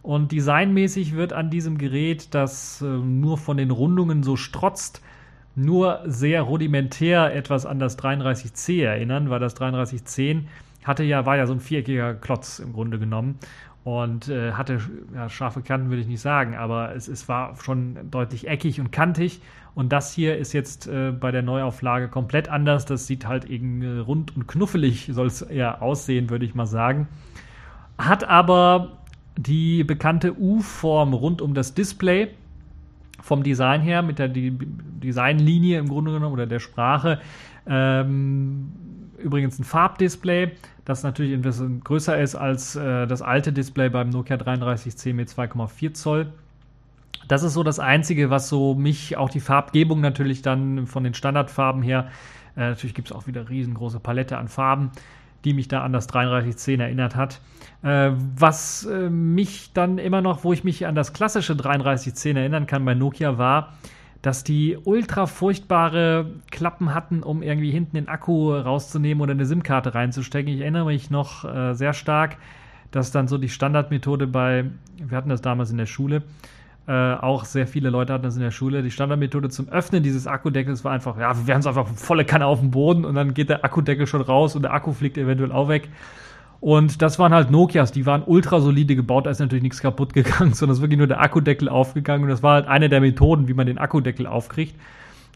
[0.00, 5.02] Und designmäßig wird an diesem Gerät, das äh, nur von den Rundungen so strotzt,
[5.54, 10.48] nur sehr rudimentär etwas an das 33C erinnern, weil das 3310
[10.84, 13.38] hatte ja, war ja so ein viereckiger Klotz im Grunde genommen
[13.84, 14.80] und äh, hatte
[15.14, 18.90] ja, scharfe Kanten, würde ich nicht sagen, aber es, es war schon deutlich eckig und
[18.90, 19.40] kantig.
[19.74, 22.86] Und das hier ist jetzt äh, bei der Neuauflage komplett anders.
[22.86, 26.66] Das sieht halt eben äh, rund und knuffelig, soll es eher aussehen, würde ich mal
[26.66, 27.08] sagen.
[27.96, 28.98] Hat aber
[29.36, 32.28] die bekannte U-Form rund um das Display
[33.22, 37.20] vom Design her, mit der Designlinie im Grunde genommen oder der Sprache.
[37.66, 38.72] Ähm,
[39.18, 40.52] übrigens ein Farbdisplay,
[40.84, 45.28] das natürlich ein bisschen größer ist als äh, das alte Display beim Nokia 3310 mit
[45.28, 46.32] 2,4 Zoll.
[47.28, 51.14] Das ist so das Einzige, was so mich, auch die Farbgebung natürlich dann von den
[51.14, 52.08] Standardfarben her,
[52.56, 54.90] äh, natürlich gibt es auch wieder riesengroße Palette an Farben,
[55.44, 57.40] die mich da an das 3310 erinnert hat.
[57.82, 62.66] Äh, was äh, mich dann immer noch, wo ich mich an das klassische 3310 erinnern
[62.66, 63.74] kann bei Nokia war,
[64.22, 69.94] dass die ultra furchtbare Klappen hatten, um irgendwie hinten den Akku rauszunehmen oder eine SIM-Karte
[69.94, 70.52] reinzustecken.
[70.52, 72.36] Ich erinnere mich noch äh, sehr stark,
[72.90, 74.66] dass dann so die Standardmethode bei,
[74.98, 76.22] wir hatten das damals in der Schule,
[76.90, 78.82] äh, auch sehr viele Leute hatten das in der Schule.
[78.82, 82.46] Die Standardmethode zum Öffnen dieses Akkudeckels war einfach, ja, wir werden es einfach volle Kanne
[82.46, 85.52] auf den Boden und dann geht der Akkudeckel schon raus und der Akku fliegt eventuell
[85.52, 85.88] auch weg.
[86.58, 90.14] Und das waren halt Nokias, die waren ultra solide gebaut, da ist natürlich nichts kaputt
[90.14, 93.00] gegangen, sondern es ist wirklich nur der Akkudeckel aufgegangen und das war halt eine der
[93.00, 94.74] Methoden, wie man den Akkudeckel aufkriegt.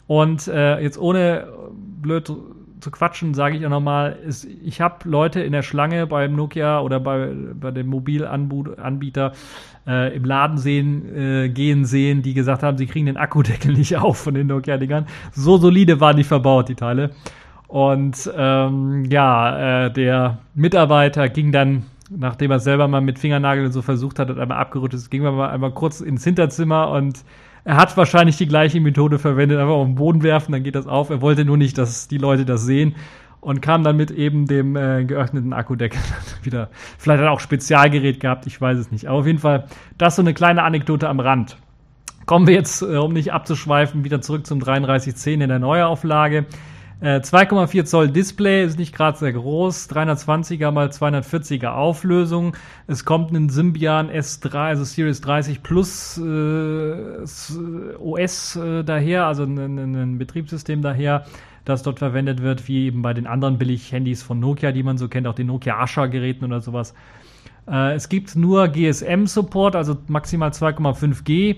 [0.08, 1.46] Und äh, jetzt ohne
[2.02, 2.26] blöd
[2.80, 4.18] zu quatschen, sage ich auch nochmal,
[4.64, 9.32] ich habe Leute in der Schlange beim Nokia oder bei, bei dem Mobilanbieter
[9.86, 13.96] äh, im Laden sehen, äh, gehen sehen, die gesagt haben, sie kriegen den Akkudeckel nicht
[13.98, 15.06] auf von den Nokia-Dingern.
[15.32, 17.10] So solide waren die verbaut, die Teile.
[17.68, 23.82] Und ähm, ja, äh, der Mitarbeiter ging dann, nachdem er selber mal mit Fingernageln so
[23.82, 27.24] versucht hat und einmal abgerutscht ist, ging mal einmal kurz ins Hinterzimmer und
[27.64, 30.86] er hat wahrscheinlich die gleiche Methode verwendet, einfach auf den Boden werfen, dann geht das
[30.86, 31.08] auf.
[31.08, 32.94] Er wollte nur nicht, dass die Leute das sehen
[33.44, 36.00] und kam dann mit eben dem äh, geöffneten Akkudeckel
[36.42, 36.70] wieder.
[36.98, 39.06] Vielleicht hat er auch Spezialgerät gehabt, ich weiß es nicht.
[39.06, 39.66] Aber auf jeden Fall,
[39.98, 41.56] das ist so eine kleine Anekdote am Rand.
[42.26, 46.46] Kommen wir jetzt, äh, um nicht abzuschweifen, wieder zurück zum 3310 in der Neuauflage.
[47.02, 52.56] 2,4 äh, Zoll Display ist nicht gerade sehr groß, 320er mal 240er Auflösung.
[52.86, 57.24] Es kommt ein Symbian S3, also Series 30 Plus äh,
[57.98, 61.26] OS äh, daher, also ein, ein, Betriebssystem daher,
[61.64, 65.08] das dort verwendet wird, wie eben bei den anderen Billig-Handys von Nokia, die man so
[65.08, 66.94] kennt, auch den Nokia Asha-Geräten oder sowas.
[67.66, 71.56] Äh, es gibt nur GSM-Support, also maximal 2,5G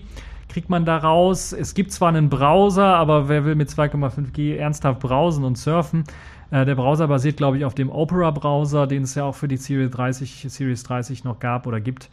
[0.48, 1.52] kriegt man da raus.
[1.52, 6.04] Es gibt zwar einen Browser, aber wer will mit 2,5G ernsthaft browsen und surfen?
[6.50, 9.56] Äh, der Browser basiert, glaube ich, auf dem Opera-Browser, den es ja auch für die
[9.56, 12.10] Series 30, Series 30 noch gab oder gibt.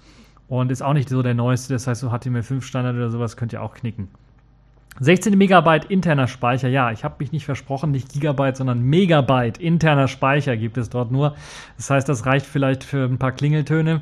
[0.47, 3.61] Und ist auch nicht so der neueste, das heißt, so HTML5-Standard oder sowas könnt ihr
[3.61, 4.09] auch knicken.
[4.99, 10.07] 16 Megabyte interner Speicher, ja, ich habe mich nicht versprochen, nicht Gigabyte, sondern Megabyte interner
[10.07, 11.35] Speicher gibt es dort nur.
[11.77, 14.01] Das heißt, das reicht vielleicht für ein paar Klingeltöne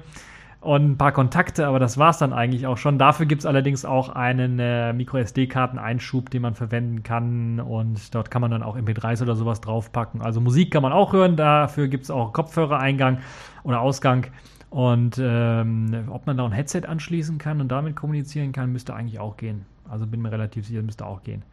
[0.61, 2.99] und ein paar Kontakte, aber das war es dann eigentlich auch schon.
[2.99, 8.41] Dafür gibt es allerdings auch einen äh, Micro-SD-Karten-Einschub, den man verwenden kann und dort kann
[8.41, 10.21] man dann auch MP3s oder sowas draufpacken.
[10.21, 13.19] Also Musik kann man auch hören, dafür gibt es auch Kopfhörereingang
[13.63, 14.27] oder Ausgang.
[14.69, 19.19] Und ähm, ob man da ein Headset anschließen kann und damit kommunizieren kann, müsste eigentlich
[19.19, 19.65] auch gehen.
[19.91, 21.43] Also bin mir relativ sicher, müsste auch gehen.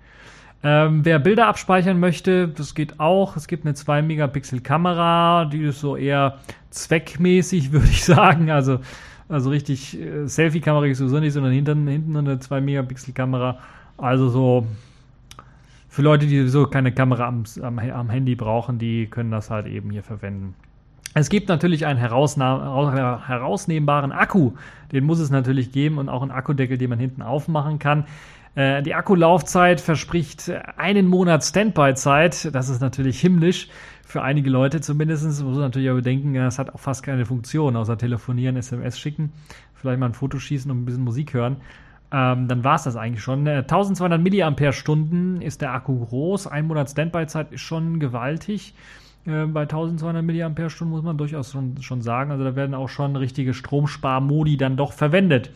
[0.62, 3.37] Ähm, wer Bilder abspeichern möchte, das geht auch.
[3.37, 6.38] Es gibt eine 2 Megapixel Kamera, die ist so eher
[6.70, 8.51] zweckmäßig, würde ich sagen.
[8.51, 8.81] Also,
[9.29, 13.59] also richtig äh, Selfie-Kamera ist sowieso nicht, sondern hinten, hinten eine 2 Megapixel Kamera.
[13.96, 14.66] Also so
[15.88, 19.66] für Leute, die sowieso keine Kamera am, am, am Handy brauchen, die können das halt
[19.66, 20.55] eben hier verwenden.
[21.14, 24.52] Es gibt natürlich einen herausnehmbaren Akku.
[24.92, 28.04] Den muss es natürlich geben und auch einen Akkudeckel, den man hinten aufmachen kann.
[28.54, 32.54] Äh, die Akkulaufzeit verspricht einen Monat Standby-Zeit.
[32.54, 33.68] Das ist natürlich himmlisch
[34.04, 35.24] für einige Leute zumindest.
[35.24, 39.32] Muss man natürlich aber denken, das hat auch fast keine Funktion, außer telefonieren, SMS schicken,
[39.74, 41.56] vielleicht mal ein Foto schießen und ein bisschen Musik hören.
[42.10, 43.46] Ähm, dann war es das eigentlich schon.
[43.46, 46.46] 1200 äh, mAh ist der Akku groß.
[46.46, 48.74] Ein Monat Standby-Zeit ist schon gewaltig.
[49.28, 52.30] Äh, bei 1200 mAh muss man durchaus schon, schon sagen.
[52.30, 55.50] Also da werden auch schon richtige Stromsparmodi dann doch verwendet.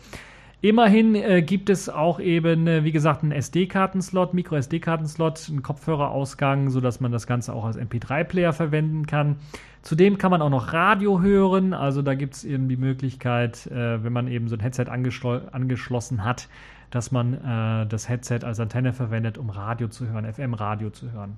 [0.61, 7.01] Immerhin äh, gibt es auch eben, äh, wie gesagt, einen SD-Kartenslot, Micro-SD-Kartenslot, einen Kopfhörerausgang, sodass
[7.01, 9.35] man das Ganze auch als MP3-Player verwenden kann.
[9.81, 11.73] Zudem kann man auch noch Radio hören.
[11.73, 16.23] Also da gibt es eben die Möglichkeit, äh, wenn man eben so ein Headset angeschlossen
[16.23, 16.47] hat,
[16.91, 21.35] dass man äh, das Headset als Antenne verwendet, um Radio zu hören, FM-Radio zu hören.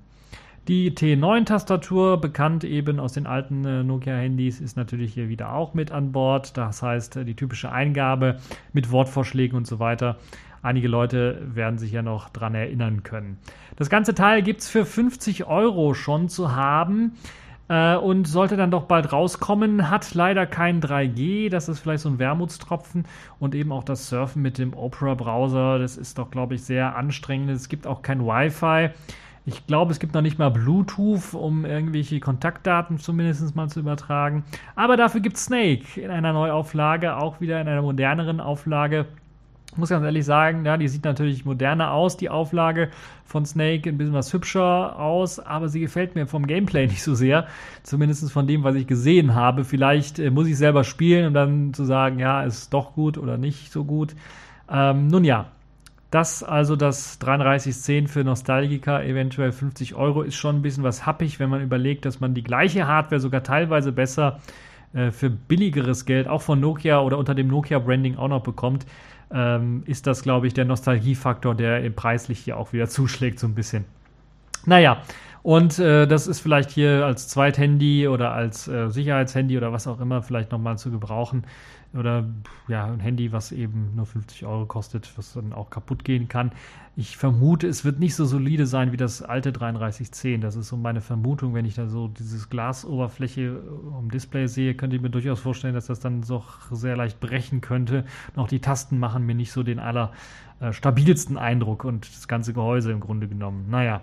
[0.68, 5.92] Die T9-Tastatur, bekannt eben aus den alten äh, Nokia-Handys, ist natürlich hier wieder auch mit
[5.92, 6.56] an Bord.
[6.56, 8.38] Das heißt, äh, die typische Eingabe
[8.72, 10.16] mit Wortvorschlägen und so weiter.
[10.62, 13.38] Einige Leute werden sich ja noch dran erinnern können.
[13.76, 17.12] Das ganze Teil gibt es für 50 Euro schon zu haben
[17.68, 19.88] äh, und sollte dann doch bald rauskommen.
[19.88, 23.04] Hat leider kein 3G, das ist vielleicht so ein Wermutstropfen
[23.38, 27.50] und eben auch das Surfen mit dem Opera-Browser, das ist doch, glaube ich, sehr anstrengend.
[27.50, 28.90] Es gibt auch kein Wi-Fi.
[29.48, 34.42] Ich glaube, es gibt noch nicht mal Bluetooth, um irgendwelche Kontaktdaten zumindest mal zu übertragen.
[34.74, 39.06] Aber dafür gibt es Snake in einer Neuauflage, auch wieder in einer moderneren Auflage.
[39.70, 42.90] Ich muss ganz ehrlich sagen, ja, die sieht natürlich moderner aus, die Auflage
[43.24, 47.14] von Snake, ein bisschen was hübscher aus, aber sie gefällt mir vom Gameplay nicht so
[47.14, 47.46] sehr.
[47.84, 49.64] Zumindest von dem, was ich gesehen habe.
[49.64, 53.38] Vielleicht äh, muss ich selber spielen, um dann zu sagen, ja, ist doch gut oder
[53.38, 54.16] nicht so gut.
[54.68, 55.46] Ähm, nun ja,
[56.10, 61.40] das also das 3310 für Nostalgiker, eventuell 50 Euro, ist schon ein bisschen was happig,
[61.40, 64.40] wenn man überlegt, dass man die gleiche Hardware sogar teilweise besser
[64.92, 68.86] äh, für billigeres Geld, auch von Nokia oder unter dem Nokia-Branding auch noch bekommt.
[69.32, 73.54] Ähm, ist das, glaube ich, der Nostalgiefaktor, der preislich hier auch wieder zuschlägt, so ein
[73.54, 73.84] bisschen.
[74.64, 75.02] Naja,
[75.42, 80.00] und äh, das ist vielleicht hier als Zweithandy oder als äh, Sicherheitshandy oder was auch
[80.00, 81.44] immer vielleicht nochmal zu gebrauchen.
[81.96, 82.28] Oder
[82.68, 86.52] ja, ein Handy, was eben nur 50 Euro kostet, was dann auch kaputt gehen kann.
[86.96, 90.40] Ich vermute, es wird nicht so solide sein wie das alte 3310.
[90.40, 93.60] Das ist so meine Vermutung, wenn ich da so dieses Glasoberfläche
[93.96, 97.60] am Display sehe, könnte ich mir durchaus vorstellen, dass das dann doch sehr leicht brechen
[97.60, 98.04] könnte.
[98.34, 102.92] Auch die Tasten machen mir nicht so den allerstabilsten äh, Eindruck und das ganze Gehäuse
[102.92, 103.66] im Grunde genommen.
[103.68, 104.02] Naja.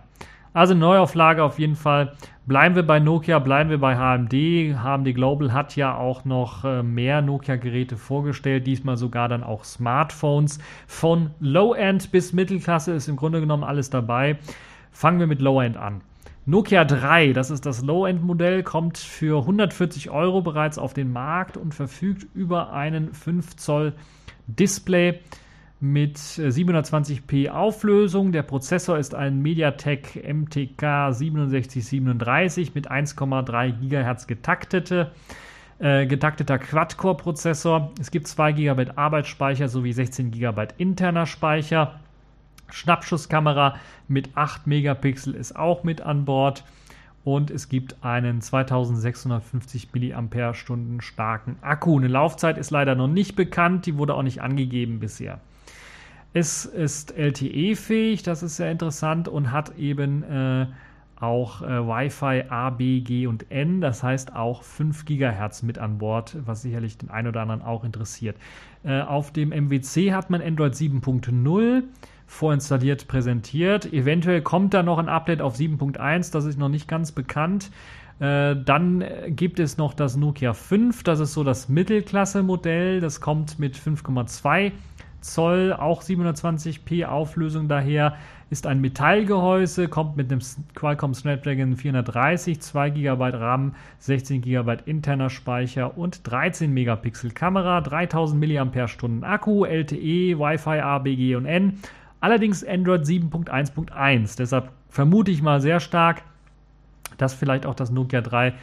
[0.54, 2.14] Also Neuauflage auf jeden Fall.
[2.46, 4.78] Bleiben wir bei Nokia, bleiben wir bei HMD.
[4.84, 10.60] HMD Global hat ja auch noch äh, mehr Nokia-Geräte vorgestellt, diesmal sogar dann auch Smartphones.
[10.86, 14.38] Von Low-End bis Mittelklasse ist im Grunde genommen alles dabei.
[14.92, 16.02] Fangen wir mit Low-End an.
[16.46, 21.74] Nokia 3, das ist das Low-End-Modell, kommt für 140 Euro bereits auf den Markt und
[21.74, 23.94] verfügt über einen 5 Zoll
[24.48, 25.22] Display
[25.84, 28.32] mit 720p Auflösung.
[28.32, 35.12] Der Prozessor ist ein MediaTek MTK 6737 mit 1,3 GHz getaktete,
[35.80, 37.92] äh, getakteter Quad-Core-Prozessor.
[38.00, 42.00] Es gibt 2 GB Arbeitsspeicher sowie 16 GB interner Speicher.
[42.70, 43.76] Schnappschusskamera
[44.08, 46.64] mit 8 Megapixel ist auch mit an Bord.
[47.26, 50.54] Und es gibt einen 2650 mAh
[51.02, 51.98] starken Akku.
[51.98, 55.42] Eine Laufzeit ist leider noch nicht bekannt, die wurde auch nicht angegeben bisher.
[56.34, 60.66] Es ist LTE-fähig, das ist sehr interessant und hat eben äh,
[61.20, 66.00] auch äh, Wi-Fi A, B, G und N, das heißt auch 5 GHz mit an
[66.00, 68.36] Bord, was sicherlich den einen oder anderen auch interessiert.
[68.84, 71.84] Äh, auf dem MWC hat man Android 7.0
[72.26, 73.94] vorinstalliert präsentiert.
[73.94, 77.70] Eventuell kommt da noch ein Update auf 7.1, das ist noch nicht ganz bekannt.
[78.20, 83.60] Äh, dann gibt es noch das Nokia 5, das ist so das Mittelklasse-Modell, das kommt
[83.60, 84.72] mit 5,2
[85.24, 88.16] Zoll, auch 720p Auflösung daher,
[88.50, 90.40] ist ein Metallgehäuse, kommt mit dem
[90.76, 98.40] Qualcomm Snapdragon 430, 2 GB RAM, 16 GB interner Speicher und 13 Megapixel Kamera, 3000
[98.40, 101.80] mAh Akku, LTE, Wi-Fi A, BG und N.
[102.20, 104.38] Allerdings Android 7.1.1.
[104.38, 106.22] Deshalb vermute ich mal sehr stark,
[107.18, 108.54] dass vielleicht auch das Nokia 3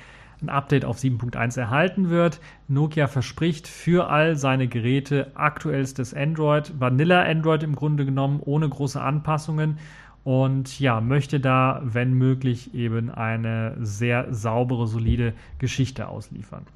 [0.42, 2.40] ein Update auf 7.1 erhalten wird.
[2.68, 9.00] Nokia verspricht für all seine Geräte aktuellstes Android, Vanilla Android im Grunde genommen, ohne große
[9.00, 9.78] Anpassungen.
[10.22, 16.66] Und ja, möchte da, wenn möglich, eben eine sehr saubere, solide Geschichte ausliefern.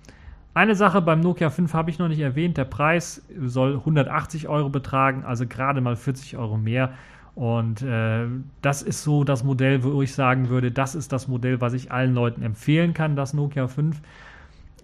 [0.55, 2.57] Eine Sache beim Nokia 5 habe ich noch nicht erwähnt.
[2.57, 6.92] Der Preis soll 180 Euro betragen, also gerade mal 40 Euro mehr.
[7.35, 8.27] Und äh,
[8.62, 11.90] das ist so das Modell, wo ich sagen würde, das ist das Modell, was ich
[11.90, 14.01] allen Leuten empfehlen kann, das Nokia 5.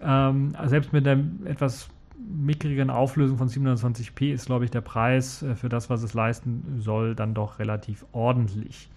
[0.01, 5.55] Ähm, selbst mit der etwas mickrigeren Auflösung von 720p ist, glaube ich, der Preis äh,
[5.55, 8.89] für das, was es leisten soll, dann doch relativ ordentlich.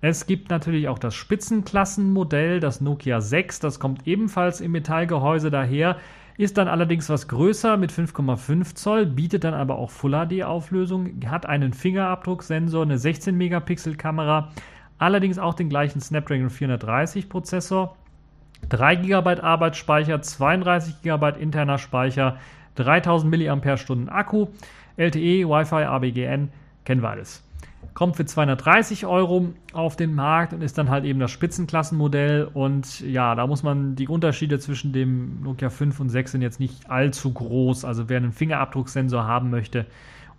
[0.00, 5.96] Es gibt natürlich auch das Spitzenklassenmodell, das Nokia 6, das kommt ebenfalls im Metallgehäuse daher
[6.38, 11.20] ist dann allerdings was größer mit 5,5 Zoll, bietet dann aber auch Full HD Auflösung,
[11.26, 14.50] hat einen Fingerabdrucksensor, eine 16 Megapixel Kamera,
[14.98, 17.96] allerdings auch den gleichen Snapdragon 430 Prozessor,
[18.68, 22.38] 3 GB Arbeitsspeicher, 32 GB interner Speicher,
[22.76, 24.46] 3000 mAh Akku,
[24.96, 26.52] LTE, Wi-Fi, ABGN,
[26.84, 27.47] kennen wir alles
[27.94, 32.48] kommt für 230 Euro auf den Markt und ist dann halt eben das Spitzenklassenmodell.
[32.54, 36.60] Und ja, da muss man die Unterschiede zwischen dem Nokia 5 und 6 sind jetzt
[36.60, 37.84] nicht allzu groß.
[37.84, 39.86] Also wer einen Fingerabdrucksensor haben möchte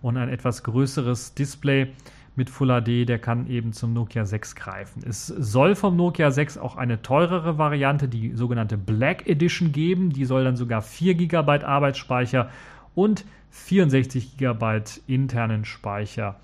[0.00, 1.88] und ein etwas größeres Display
[2.36, 5.02] mit Full HD, der kann eben zum Nokia 6 greifen.
[5.06, 10.10] Es soll vom Nokia 6 auch eine teurere Variante, die sogenannte Black Edition geben.
[10.10, 12.48] Die soll dann sogar 4 GB Arbeitsspeicher
[12.94, 16.36] und 64 GB internen Speicher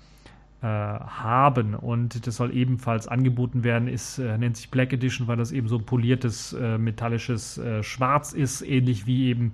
[0.61, 5.27] haben äh, haben und das soll ebenfalls angeboten werden, ist, äh, nennt sich Black Edition,
[5.27, 9.51] weil das eben so ein poliertes äh, metallisches äh, Schwarz ist, ähnlich wie eben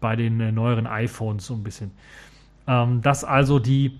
[0.00, 1.90] bei den äh, neueren iPhones so ein bisschen.
[2.66, 3.98] Ähm, das also die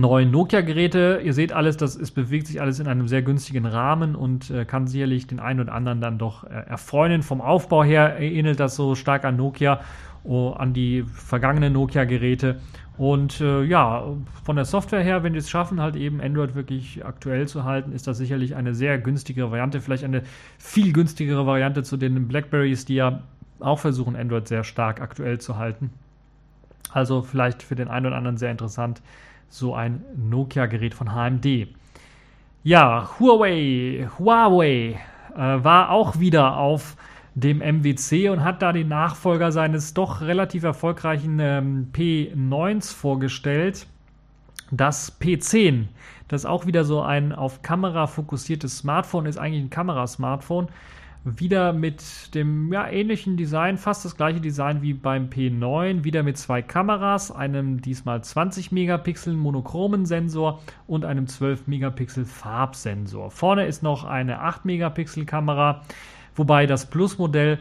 [0.00, 1.20] neuen Nokia-Geräte.
[1.22, 4.64] Ihr seht alles, das ist, bewegt sich alles in einem sehr günstigen Rahmen und äh,
[4.64, 7.22] kann sicherlich den einen oder anderen dann doch erfreuen.
[7.22, 9.80] Vom Aufbau her ähnelt das so stark an Nokia,
[10.24, 12.60] oh, an die vergangenen Nokia-Geräte.
[12.98, 14.04] Und äh, ja,
[14.44, 17.92] von der Software her, wenn die es schaffen, halt eben Android wirklich aktuell zu halten,
[17.92, 19.80] ist das sicherlich eine sehr günstige Variante.
[19.80, 20.22] Vielleicht eine
[20.58, 23.22] viel günstigere Variante zu den Blackberries, die ja
[23.60, 25.90] auch versuchen, Android sehr stark aktuell zu halten.
[26.92, 29.00] Also vielleicht für den einen oder anderen sehr interessant,
[29.52, 31.68] so ein Nokia-Gerät von HMD.
[32.64, 34.98] Ja, Huawei, Huawei
[35.34, 36.96] äh, war auch wieder auf
[37.34, 43.86] dem MWC und hat da den Nachfolger seines doch relativ erfolgreichen ähm, P9s vorgestellt,
[44.70, 45.84] das P10.
[46.28, 50.68] Das auch wieder so ein auf Kamera fokussiertes Smartphone ist, eigentlich ein Kamerasmartphone.
[51.24, 56.36] Wieder mit dem ja, ähnlichen Design, fast das gleiche Design wie beim P9, wieder mit
[56.36, 63.30] zwei Kameras, einem diesmal 20 Megapixel monochromen Sensor und einem 12 Megapixel Farbsensor.
[63.30, 65.82] Vorne ist noch eine 8 Megapixel Kamera
[66.34, 67.58] wobei das Plus-Modell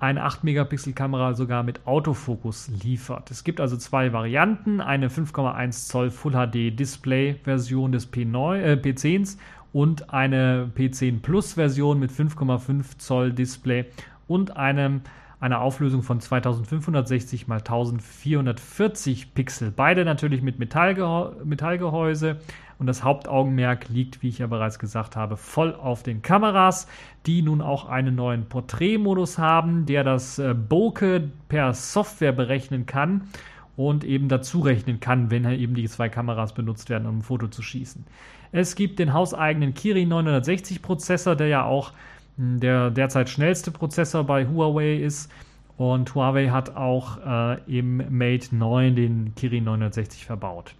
[0.00, 3.30] eine 8-Megapixel-Kamera sogar mit Autofokus liefert.
[3.30, 9.38] Es gibt also zwei Varianten, eine 5,1 Zoll Full HD Display-Version des P9, äh, P10s
[9.74, 13.86] und eine P10 Plus-Version mit 5,5 Zoll Display
[14.28, 15.02] und einem
[15.40, 19.72] einer Auflösung von 2560 x 1440 Pixel.
[19.72, 22.38] Beide natürlich mit Metallgehäuse
[22.78, 26.86] und das Hauptaugenmerk liegt, wie ich ja bereits gesagt habe, voll auf den Kameras,
[27.26, 33.28] die nun auch einen neuen Porträtmodus haben, der das äh, Bokeh per Software berechnen kann
[33.76, 37.48] und eben dazu rechnen kann, wenn eben die zwei Kameras benutzt werden, um ein Foto
[37.48, 38.04] zu schießen.
[38.52, 41.92] Es gibt den hauseigenen Kirin 960 Prozessor, der ja auch
[42.36, 45.30] der derzeit schnellste Prozessor bei Huawei ist.
[45.76, 50.74] Und Huawei hat auch äh, im Mate 9 den Kirin 960 verbaut.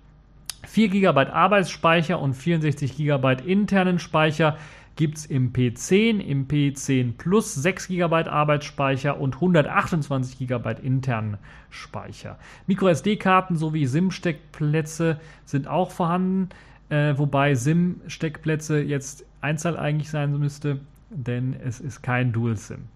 [0.67, 4.57] 4 GB Arbeitsspeicher und 64 GB internen Speicher
[4.97, 11.39] gibt es im P10, im P10 Plus 6 GB Arbeitsspeicher und 128 GB internen
[11.71, 12.39] Speicher.
[12.67, 16.49] MicroSD-Karten sowie SIM-Steckplätze sind auch vorhanden,
[16.89, 20.81] äh, wobei SIM-Steckplätze jetzt Einzahl eigentlich sein müsste
[21.15, 22.89] denn es ist kein Dual-SIM.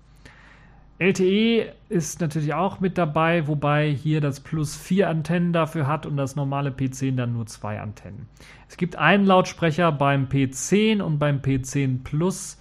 [0.99, 6.17] LTE ist natürlich auch mit dabei, wobei hier das Plus 4 Antennen dafür hat und
[6.17, 8.29] das normale P10 dann nur zwei Antennen.
[8.69, 12.59] Es gibt einen Lautsprecher beim P10 und beim P10 Plus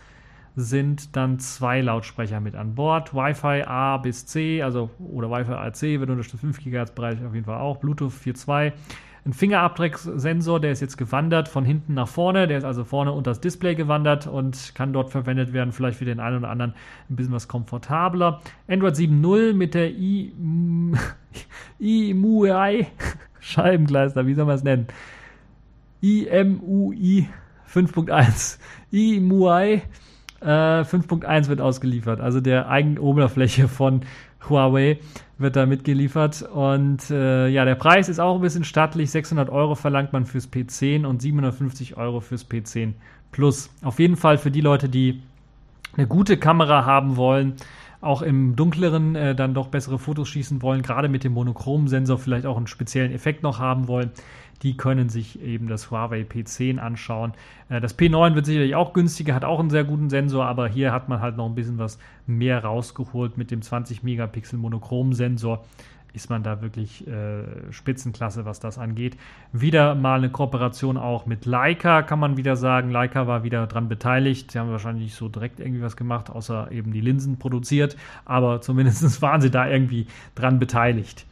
[0.55, 3.13] sind dann zwei Lautsprecher mit an Bord.
[3.13, 7.45] Wi-Fi A bis C, also oder Wi-Fi AC wird unterstützt 5 GHz Bereich auf jeden
[7.45, 7.77] Fall auch.
[7.77, 8.73] Bluetooth 4.2
[9.27, 13.31] ein Fingerabdrucksensor, der ist jetzt gewandert von hinten nach vorne, der ist also vorne unter
[13.31, 16.73] das Display gewandert und kann dort verwendet werden, vielleicht für den einen oder anderen
[17.09, 18.39] ein bisschen was komfortabler.
[18.69, 19.91] Android 7.0 mit der
[21.79, 22.87] IMUI
[23.41, 24.87] Scheibengleister, wie soll man es nennen?
[26.01, 27.27] IMUI
[27.69, 28.59] 5.1.
[28.91, 29.81] IMUI
[30.39, 34.01] äh, 5.1 wird ausgeliefert, also der eigenen Oberfläche von
[34.49, 34.99] Huawei
[35.37, 36.41] wird da mitgeliefert.
[36.41, 39.11] Und äh, ja, der Preis ist auch ein bisschen stattlich.
[39.11, 42.93] 600 Euro verlangt man fürs P10 und 750 Euro fürs P10
[43.31, 43.69] Plus.
[43.83, 45.21] Auf jeden Fall für die Leute, die
[45.95, 47.55] eine gute Kamera haben wollen,
[48.01, 52.45] auch im dunkleren äh, dann doch bessere Fotos schießen wollen, gerade mit dem Monochrom-Sensor vielleicht
[52.45, 54.11] auch einen speziellen Effekt noch haben wollen,
[54.63, 57.33] die können sich eben das Huawei P10 anschauen.
[57.69, 60.91] Äh, das P9 wird sicherlich auch günstiger, hat auch einen sehr guten Sensor, aber hier
[60.91, 65.63] hat man halt noch ein bisschen was mehr rausgeholt mit dem 20 Megapixel Monochrom-Sensor
[66.17, 69.15] ist man da wirklich äh, Spitzenklasse, was das angeht.
[69.53, 72.89] Wieder mal eine Kooperation auch mit Leica, kann man wieder sagen.
[72.89, 74.51] Leica war wieder dran beteiligt.
[74.51, 77.95] Sie haben wahrscheinlich nicht so direkt irgendwie was gemacht, außer eben die Linsen produziert.
[78.25, 81.26] Aber zumindest waren sie da irgendwie dran beteiligt.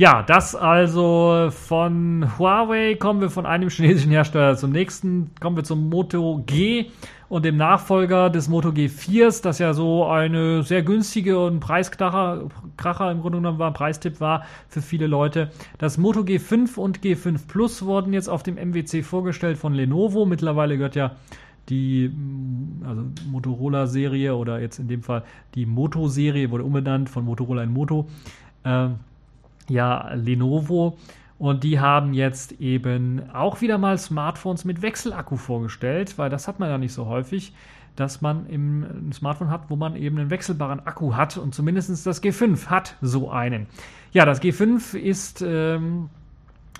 [0.00, 2.94] Ja, das also von Huawei.
[2.94, 5.30] Kommen wir von einem chinesischen Hersteller zum nächsten.
[5.40, 6.86] Kommen wir zum Moto G
[7.28, 12.48] und dem Nachfolger des Moto G4s, das ja so eine sehr günstige und Preiskracher
[12.78, 15.50] Kracher im Grunde genommen war, Preistipp war für viele Leute.
[15.76, 20.24] Das Moto G5 und G5 Plus wurden jetzt auf dem MWC vorgestellt von Lenovo.
[20.24, 21.10] Mittlerweile gehört ja
[21.68, 22.10] die
[22.88, 25.24] also Motorola-Serie oder jetzt in dem Fall
[25.54, 28.08] die Moto-Serie, wurde umbenannt von Motorola in Moto.
[28.64, 28.88] Äh,
[29.70, 30.98] ja Lenovo.
[31.38, 36.60] Und die haben jetzt eben auch wieder mal Smartphones mit Wechselakku vorgestellt, weil das hat
[36.60, 37.54] man ja nicht so häufig,
[37.96, 41.38] dass man im ein Smartphone hat, wo man eben einen wechselbaren Akku hat.
[41.38, 43.66] Und zumindest das G5 hat so einen.
[44.12, 46.10] Ja, das G5 ist ähm,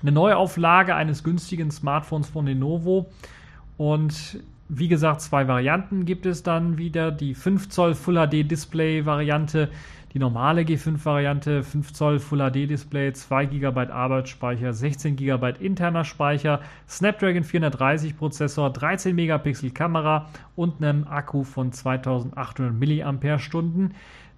[0.03, 3.07] eine Neuauflage eines günstigen Smartphones von Lenovo.
[3.79, 7.11] Und wie gesagt, zwei Varianten gibt es dann wieder.
[7.11, 9.71] Die 5 Zoll Full HD Display Variante
[10.13, 16.61] die normale G5-Variante, 5 Zoll Full HD Display, 2 GB Arbeitsspeicher, 16 GB interner Speicher,
[16.89, 23.91] Snapdragon 430 Prozessor, 13 Megapixel Kamera und einem Akku von 2800 mAh.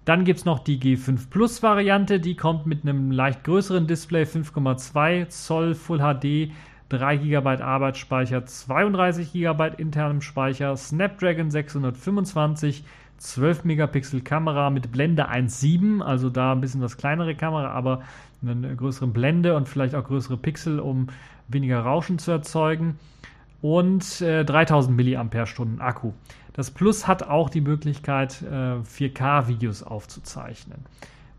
[0.05, 4.23] Dann gibt es noch die G5 Plus Variante, die kommt mit einem leicht größeren Display,
[4.23, 6.51] 5,2 Zoll Full HD,
[6.89, 12.83] 3 GB Arbeitsspeicher, 32 GB internem Speicher, Snapdragon 625
[13.17, 18.01] 12 Megapixel Kamera mit Blende 1.7, also da ein bisschen was kleinere Kamera, aber
[18.41, 21.07] eine größere Blende und vielleicht auch größere Pixel, um
[21.47, 22.99] weniger Rauschen zu erzeugen
[23.61, 26.11] und äh, 3000 mAh Akku.
[26.53, 30.85] Das Plus hat auch die Möglichkeit, äh, 4K-Videos aufzuzeichnen.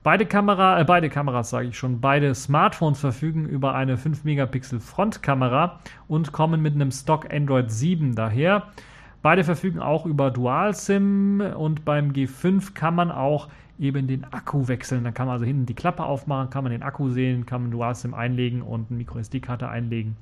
[0.03, 4.81] Beide, Kamera, äh, beide Kameras, sage ich schon, beide Smartphones verfügen über eine 5 Megapixel
[4.81, 8.64] Frontkamera und kommen mit einem Stock Android 7 daher.
[9.25, 13.49] Beide verfügen auch über Dual-SIM und beim G5 kann man auch
[13.79, 15.03] eben den Akku wechseln.
[15.03, 17.70] Dann kann man also hinten die Klappe aufmachen, kann man den Akku sehen, kann man
[17.70, 20.18] Dual-SIM einlegen und eine MicroSD-Karte einlegen.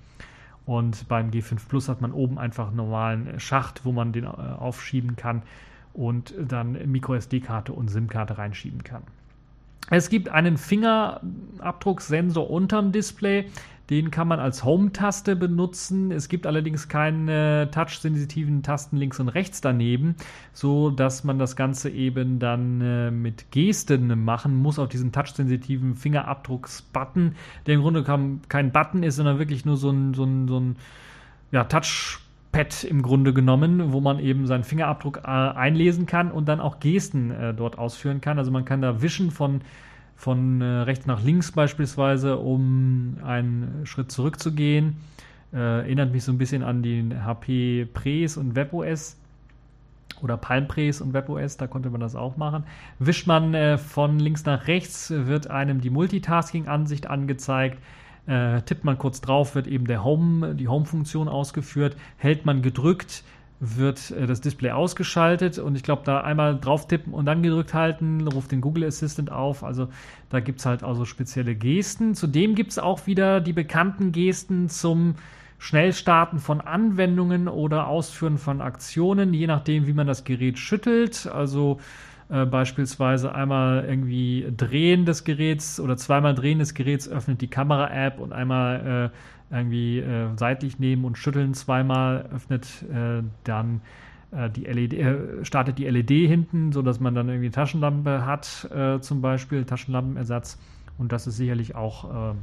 [0.66, 4.28] Und beim G5 Plus hat man oben einfach einen normalen Schacht, wo man den äh,
[4.28, 5.42] aufschieben kann
[5.94, 9.02] und dann MicroSD-Karte und SIM-Karte reinschieben kann.
[9.90, 13.46] Es gibt einen Fingerabdrucksensor unterm Display.
[13.92, 16.12] Den kann man als Home-Taste benutzen.
[16.12, 20.16] Es gibt allerdings keine touch-sensitiven Tasten links und rechts daneben,
[20.54, 25.94] so dass man das Ganze eben dann äh, mit Gesten machen muss auf diesen touch-sensitiven
[25.94, 27.34] Fingerabdrucks-Button,
[27.66, 28.02] der im Grunde
[28.48, 30.76] kein Button ist, sondern wirklich nur so ein, so ein, so ein
[31.50, 32.18] ja, Touch-
[32.50, 36.80] Pad im Grunde genommen, wo man eben seinen Fingerabdruck äh, einlesen kann und dann auch
[36.80, 38.38] Gesten äh, dort ausführen kann.
[38.38, 39.60] Also man kann da wischen von
[40.22, 44.98] von äh, rechts nach links beispielsweise, um einen Schritt zurückzugehen.
[45.52, 49.16] Äh, erinnert mich so ein bisschen an den HP Pres und WebOS
[50.22, 52.62] oder Palm Pres und WebOS, da konnte man das auch machen.
[53.00, 57.78] Wischt man äh, von links nach rechts, wird einem die Multitasking-Ansicht angezeigt.
[58.28, 61.96] Äh, tippt man kurz drauf, wird eben der Home, die Home-Funktion ausgeführt.
[62.16, 63.24] Hält man gedrückt,
[63.64, 67.74] wird äh, das Display ausgeschaltet und ich glaube, da einmal drauf tippen und dann gedrückt
[67.74, 69.62] halten, ruft den Google Assistant auf.
[69.62, 69.88] Also
[70.30, 72.14] da gibt es halt also spezielle Gesten.
[72.16, 75.14] Zudem gibt es auch wieder die bekannten Gesten zum
[75.58, 81.28] Schnellstarten von Anwendungen oder Ausführen von Aktionen, je nachdem, wie man das Gerät schüttelt.
[81.32, 81.78] Also
[82.30, 88.18] äh, beispielsweise einmal irgendwie Drehen des Geräts oder zweimal Drehen des Geräts öffnet die Kamera-App
[88.18, 89.16] und einmal äh,
[89.52, 93.82] irgendwie äh, seitlich nehmen und schütteln zweimal, öffnet äh, dann
[94.32, 99.00] äh, die LED, äh, startet die LED hinten, sodass man dann irgendwie Taschenlampe hat, äh,
[99.00, 100.58] zum Beispiel Taschenlampenersatz.
[100.98, 102.34] Und das ist sicherlich auch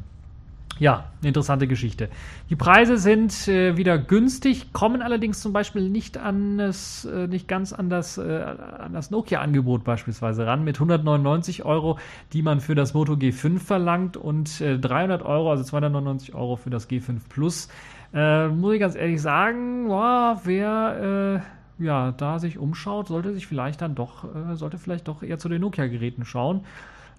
[0.79, 2.07] Ja, interessante Geschichte.
[2.49, 7.49] Die Preise sind äh, wieder günstig, kommen allerdings zum Beispiel nicht an das, äh, nicht
[7.49, 8.45] ganz an das, äh,
[8.79, 11.99] an das Nokia-Angebot beispielsweise ran mit 199 Euro,
[12.31, 16.69] die man für das Moto G5 verlangt und 300 äh, Euro, also 299 Euro für
[16.69, 17.67] das G5 Plus.
[18.13, 21.43] Äh, muss ich ganz ehrlich sagen, boah, wer
[21.79, 24.23] äh, ja da sich umschaut, sollte sich vielleicht dann doch,
[24.53, 26.61] sollte vielleicht doch eher zu den Nokia-Geräten schauen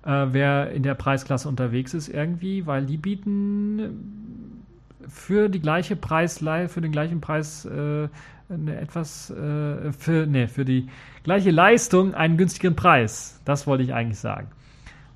[0.04, 4.64] äh, wer in der Preisklasse unterwegs ist irgendwie, weil die bieten
[5.08, 8.08] für die gleiche Preis, für den gleichen Preis äh,
[8.48, 10.88] eine etwas äh, für, nee, für die
[11.22, 13.40] gleiche Leistung einen günstigeren Preis.
[13.44, 14.48] Das wollte ich eigentlich sagen.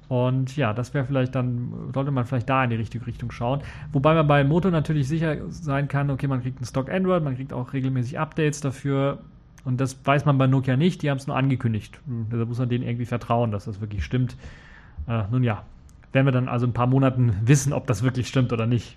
[0.08, 3.62] Und ja, das wäre vielleicht dann, sollte man vielleicht da in die richtige Richtung schauen.
[3.92, 7.36] Wobei man bei Moto natürlich sicher sein kann, okay, man kriegt einen Stock Android, man
[7.36, 9.18] kriegt auch regelmäßig Updates dafür.
[9.64, 11.98] Und das weiß man bei Nokia nicht, die haben es nur angekündigt.
[12.30, 14.36] Deshalb muss man denen irgendwie vertrauen, dass das wirklich stimmt.
[15.08, 15.64] Äh, nun ja,
[16.12, 18.96] werden wir dann also ein paar Monaten wissen, ob das wirklich stimmt oder nicht.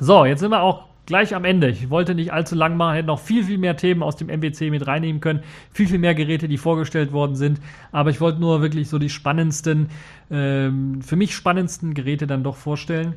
[0.00, 1.68] So, jetzt sind wir auch gleich am Ende.
[1.68, 4.70] Ich wollte nicht allzu lang machen, hätte noch viel, viel mehr Themen aus dem MWC
[4.70, 5.40] mit reinnehmen können.
[5.72, 7.60] Viel, viel mehr Geräte, die vorgestellt worden sind.
[7.90, 9.88] Aber ich wollte nur wirklich so die spannendsten,
[10.30, 13.14] ähm, für mich spannendsten Geräte dann doch vorstellen.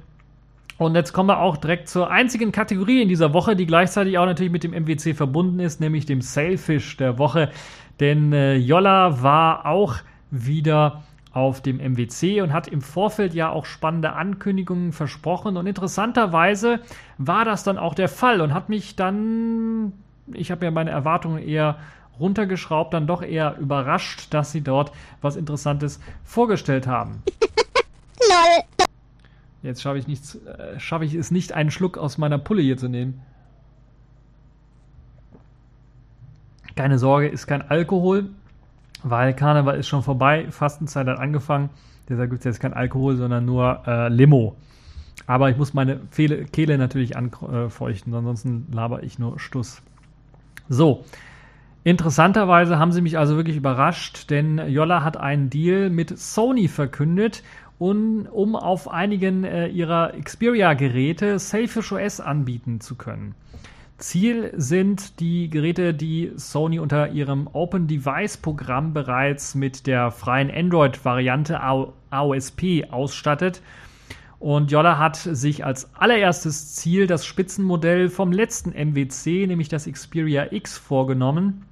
[0.77, 4.25] Und jetzt kommen wir auch direkt zur einzigen Kategorie in dieser Woche, die gleichzeitig auch
[4.25, 7.49] natürlich mit dem MWC verbunden ist, nämlich dem Sailfish der Woche.
[8.01, 9.95] Denn äh, Jolla war auch
[10.31, 11.03] wieder
[11.35, 15.57] auf dem MWC und hat im Vorfeld ja auch spannende Ankündigungen versprochen.
[15.57, 16.79] Und interessanterweise
[17.17, 19.91] war das dann auch der Fall und hat mich dann,
[20.31, 21.77] ich habe ja meine Erwartungen eher
[22.21, 27.21] runtergeschraubt, dann doch eher überrascht, dass sie dort was Interessantes vorgestellt haben.
[29.61, 32.77] Jetzt schaffe ich, nichts, äh, schaffe ich es nicht, einen Schluck aus meiner Pulle hier
[32.77, 33.21] zu nehmen.
[36.77, 38.29] Keine Sorge, ist kein Alkohol
[39.05, 41.69] weil Karneval ist schon vorbei, Fastenzeit hat angefangen.
[42.09, 44.55] Deshalb gibt es jetzt kein Alkohol, sondern nur äh, Limo.
[45.27, 49.81] Aber ich muss meine Fehle, Kehle natürlich anfeuchten, ansonsten laber ich nur Stuss.
[50.67, 51.05] So,
[51.83, 57.43] interessanterweise haben sie mich also wirklich überrascht, denn Jolla hat einen Deal mit Sony verkündet,
[57.77, 63.35] um, um auf einigen äh, ihrer Xperia-Geräte Selfish OS anbieten zu können.
[63.97, 70.51] Ziel sind die Geräte, die Sony unter ihrem Open Device Programm bereits mit der freien
[70.51, 71.61] Android-Variante
[72.09, 73.61] AOSP ausstattet.
[74.37, 80.51] Und Jolla hat sich als allererstes Ziel das Spitzenmodell vom letzten MWC, nämlich das Xperia
[80.51, 81.65] X, vorgenommen.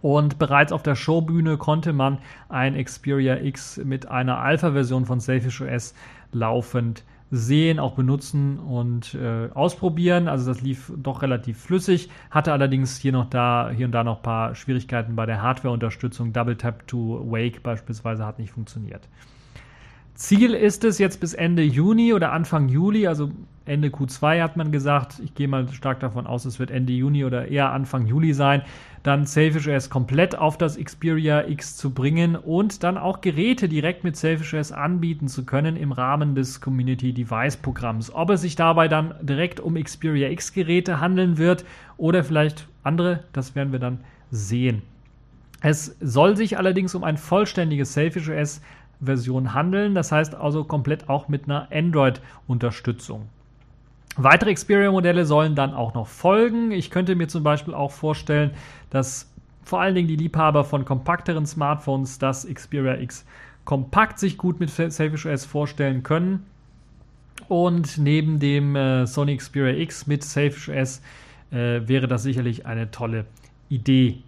[0.00, 2.16] Und bereits auf der Showbühne konnte man
[2.48, 5.92] ein Xperia X mit einer Alpha-Version von Selfish OS
[6.32, 10.28] laufend sehen, auch benutzen und äh, ausprobieren.
[10.28, 14.18] Also das lief doch relativ flüssig, hatte allerdings hier noch da, hier und da noch
[14.18, 16.32] ein paar Schwierigkeiten bei der Hardware-Unterstützung.
[16.32, 19.08] Double Tap to Wake beispielsweise hat nicht funktioniert.
[20.18, 23.30] Ziel ist es jetzt bis Ende Juni oder Anfang Juli, also
[23.66, 25.20] Ende Q2 hat man gesagt.
[25.24, 28.62] Ich gehe mal stark davon aus, es wird Ende Juni oder eher Anfang Juli sein.
[29.04, 34.02] Dann Selfish OS komplett auf das Xperia X zu bringen und dann auch Geräte direkt
[34.02, 38.12] mit Selfish OS anbieten zu können im Rahmen des Community Device Programms.
[38.12, 41.64] Ob es sich dabei dann direkt um Xperia X Geräte handeln wird
[41.96, 44.00] oder vielleicht andere, das werden wir dann
[44.32, 44.82] sehen.
[45.60, 48.60] Es soll sich allerdings um ein vollständiges Selfish OS
[49.00, 49.94] Version handeln.
[49.94, 53.28] Das heißt also komplett auch mit einer Android-Unterstützung.
[54.16, 56.72] Weitere Xperia-Modelle sollen dann auch noch folgen.
[56.72, 58.50] Ich könnte mir zum Beispiel auch vorstellen,
[58.90, 59.30] dass
[59.62, 63.24] vor allen Dingen die Liebhaber von kompakteren Smartphones das Xperia X
[63.64, 66.46] kompakt sich gut mit Selfish OS vorstellen können.
[67.48, 71.02] Und neben dem äh, Sony Xperia X mit Selfish OS
[71.52, 73.26] äh, wäre das sicherlich eine tolle
[73.68, 74.22] Idee.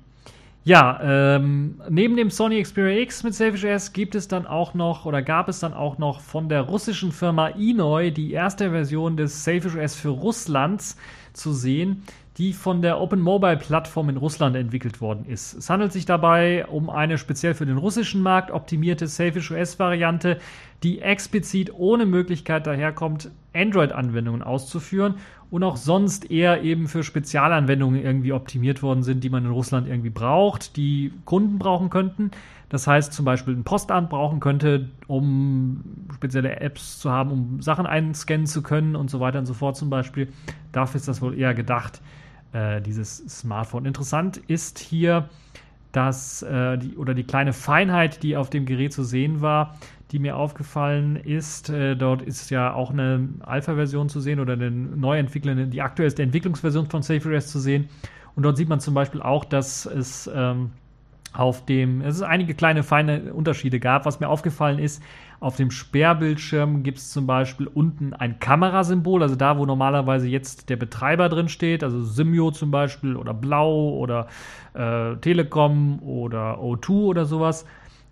[0.62, 5.06] Ja, ähm, neben dem Sony Xperia X mit Selfish OS gibt es dann auch noch
[5.06, 9.42] oder gab es dann auch noch von der russischen Firma Inoi die erste Version des
[9.42, 10.98] Selfish OS für Russlands
[11.32, 12.02] zu sehen,
[12.38, 15.54] die von der Open Mobile Plattform in Russland entwickelt worden ist.
[15.54, 20.38] Es handelt sich dabei um eine speziell für den russischen Markt optimierte Selfish OS Variante,
[20.82, 25.16] die explizit ohne Möglichkeit daherkommt, Android-Anwendungen auszuführen
[25.50, 29.88] und auch sonst eher eben für Spezialanwendungen irgendwie optimiert worden sind, die man in Russland
[29.88, 32.30] irgendwie braucht, die Kunden brauchen könnten.
[32.70, 35.82] Das heißt zum Beispiel ein Postamt brauchen könnte, um
[36.14, 39.76] spezielle Apps zu haben, um Sachen einscannen zu können und so weiter und so fort
[39.76, 40.28] zum Beispiel.
[40.72, 42.00] Dafür ist das wohl eher gedacht,
[42.52, 43.86] äh, dieses Smartphone.
[43.86, 45.28] Interessant ist hier,
[45.90, 49.76] dass äh, die oder die kleine Feinheit, die auf dem Gerät zu sehen war,
[50.12, 51.70] die mir aufgefallen ist.
[51.70, 56.22] Äh, dort ist ja auch eine Alpha-Version zu sehen oder eine neu entwickelnde, die aktuellste
[56.22, 57.88] Entwicklungsversion von SafeOS zu sehen.
[58.36, 60.70] Und dort sieht man zum Beispiel auch, dass es ähm,
[61.32, 64.04] auf dem, es ist einige kleine feine Unterschiede gab.
[64.04, 65.02] Was mir aufgefallen ist,
[65.38, 70.68] auf dem Sperrbildschirm gibt es zum Beispiel unten ein Kamerasymbol, also da, wo normalerweise jetzt
[70.68, 74.26] der Betreiber drin steht, also Simio zum Beispiel oder Blau oder
[74.74, 77.64] äh, Telekom oder O2 oder sowas,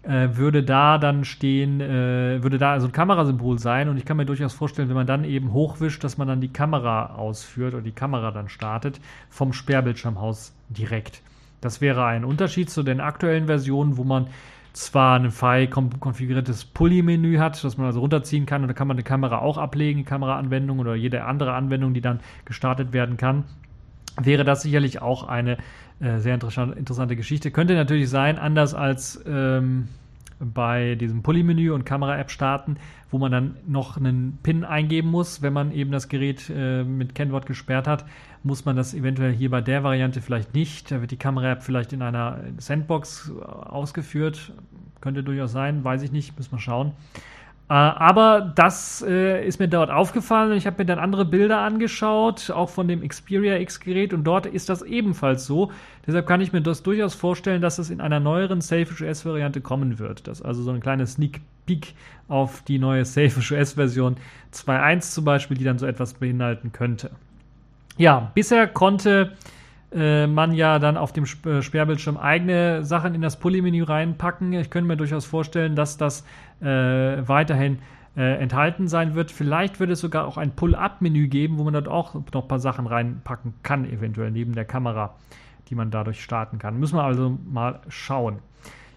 [0.05, 4.16] äh, würde da dann stehen, äh, würde da also ein Kamerasymbol sein und ich kann
[4.16, 7.83] mir durchaus vorstellen, wenn man dann eben hochwischt, dass man dann die Kamera ausführt oder
[7.83, 11.21] die Kamera dann startet vom Sperrbildschirmhaus direkt.
[11.61, 14.29] Das wäre ein Unterschied zu den aktuellen Versionen, wo man
[14.73, 18.97] zwar ein frei konfiguriertes Pulli-Menü hat, das man also runterziehen kann und da kann man
[18.97, 23.45] eine Kamera auch ablegen, Kameraanwendung oder jede andere Anwendung, die dann gestartet werden kann,
[24.21, 25.59] wäre das sicherlich auch eine
[26.01, 27.51] äh, sehr interessante Geschichte.
[27.51, 29.89] Könnte natürlich sein, anders als ähm,
[30.41, 32.76] bei diesem Pulli-Menü und Kamera-App starten,
[33.11, 37.14] wo man dann noch einen PIN eingeben muss, wenn man eben das Gerät äh, mit
[37.14, 38.05] Kennwort gesperrt hat,
[38.43, 40.91] muss man das eventuell hier bei der Variante vielleicht nicht.
[40.91, 44.53] Da wird die Kamera-App vielleicht in einer Sandbox ausgeführt.
[45.01, 46.93] Könnte durchaus sein, weiß ich nicht, müssen wir schauen.
[47.71, 51.59] Äh, aber das äh, ist mir dort aufgefallen und ich habe mir dann andere Bilder
[51.59, 55.71] angeschaut, auch von dem Xperia X-Gerät und dort ist das ebenfalls so.
[56.07, 59.99] Deshalb kann ich mir das durchaus vorstellen, dass es in einer neueren Selfish OS-Variante kommen
[59.99, 60.27] wird.
[60.27, 61.95] Das ist also so ein kleines Sneak Peek
[62.29, 64.16] auf die neue Selfish OS-Version
[64.55, 67.11] 2.1 zum Beispiel, die dann so etwas beinhalten könnte.
[67.99, 69.33] Ja, bisher konnte
[69.93, 74.53] äh, man ja dann auf dem äh, Sperrbildschirm eigene Sachen in das Pulli-Menü reinpacken.
[74.53, 76.24] Ich könnte mir durchaus vorstellen, dass das
[76.61, 77.78] äh, weiterhin
[78.16, 79.30] äh, enthalten sein wird.
[79.30, 82.59] Vielleicht wird es sogar auch ein Pull-Up-Menü geben, wo man dort auch noch ein paar
[82.59, 85.14] Sachen reinpacken kann, eventuell neben der Kamera,
[85.70, 86.78] die man dadurch starten kann.
[86.78, 88.41] Müssen wir also mal schauen.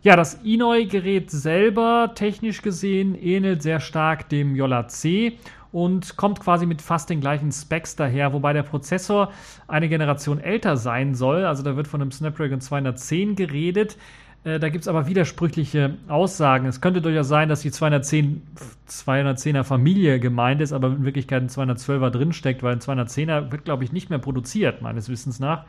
[0.03, 5.37] Ja, das Inoi-Gerät selber, technisch gesehen, ähnelt sehr stark dem Yola C
[5.71, 9.31] und kommt quasi mit fast den gleichen Specs daher, wobei der Prozessor
[9.67, 11.45] eine Generation älter sein soll.
[11.45, 13.97] Also da wird von einem Snapdragon 210 geredet.
[14.43, 16.65] Äh, da gibt es aber widersprüchliche Aussagen.
[16.65, 18.41] Es könnte durchaus sein, dass die 210,
[18.89, 23.83] 210er Familie gemeint ist, aber in Wirklichkeit ein 212er drinsteckt, weil ein 210er wird, glaube
[23.83, 25.65] ich, nicht mehr produziert, meines Wissens nach.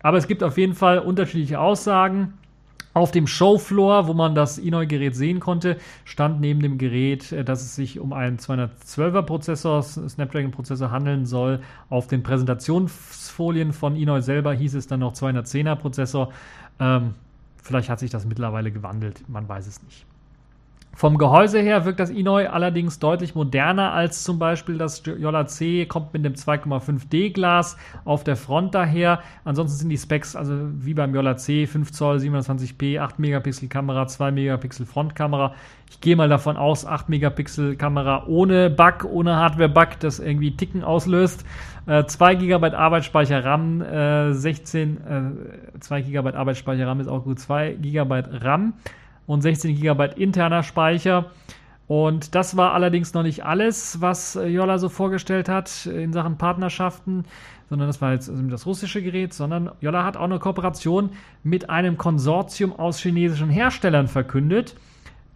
[0.00, 2.34] Aber es gibt auf jeden Fall unterschiedliche Aussagen.
[2.94, 7.62] Auf dem Showfloor, wo man das Inoi-Gerät sehen konnte, stand neben dem Gerät, äh, dass
[7.62, 11.60] es sich um einen 212er Prozessor, Snapdragon-Prozessor handeln soll.
[11.90, 16.32] Auf den Präsentationsfolien von Inoi selber hieß es dann noch 210er Prozessor.
[16.80, 17.14] Ähm,
[17.62, 20.07] vielleicht hat sich das mittlerweile gewandelt, man weiß es nicht.
[20.94, 25.86] Vom Gehäuse her wirkt das Inoi allerdings deutlich moderner als zum Beispiel das Jolla C,
[25.86, 29.20] kommt mit dem 2,5D Glas auf der Front daher.
[29.44, 34.08] Ansonsten sind die Specs also wie beim Jolla C 5 Zoll, 720p, 8 Megapixel Kamera,
[34.08, 35.54] 2 Megapixel Frontkamera.
[35.88, 40.82] Ich gehe mal davon aus, 8 Megapixel Kamera ohne Bug, ohne Hardware-Bug, das irgendwie Ticken
[40.82, 41.44] auslöst.
[41.86, 44.96] Äh, 2 GB Arbeitsspeicher RAM, äh, 16,
[45.76, 48.74] äh, 2 GB Arbeitsspeicher RAM ist auch gut, 2 GB RAM
[49.28, 51.26] und 16 GB interner Speicher.
[51.86, 57.24] Und das war allerdings noch nicht alles, was Jolla so vorgestellt hat in Sachen Partnerschaften,
[57.70, 61.10] sondern das war jetzt das russische Gerät, sondern Jolla hat auch eine Kooperation
[61.44, 64.74] mit einem Konsortium aus chinesischen Herstellern verkündet.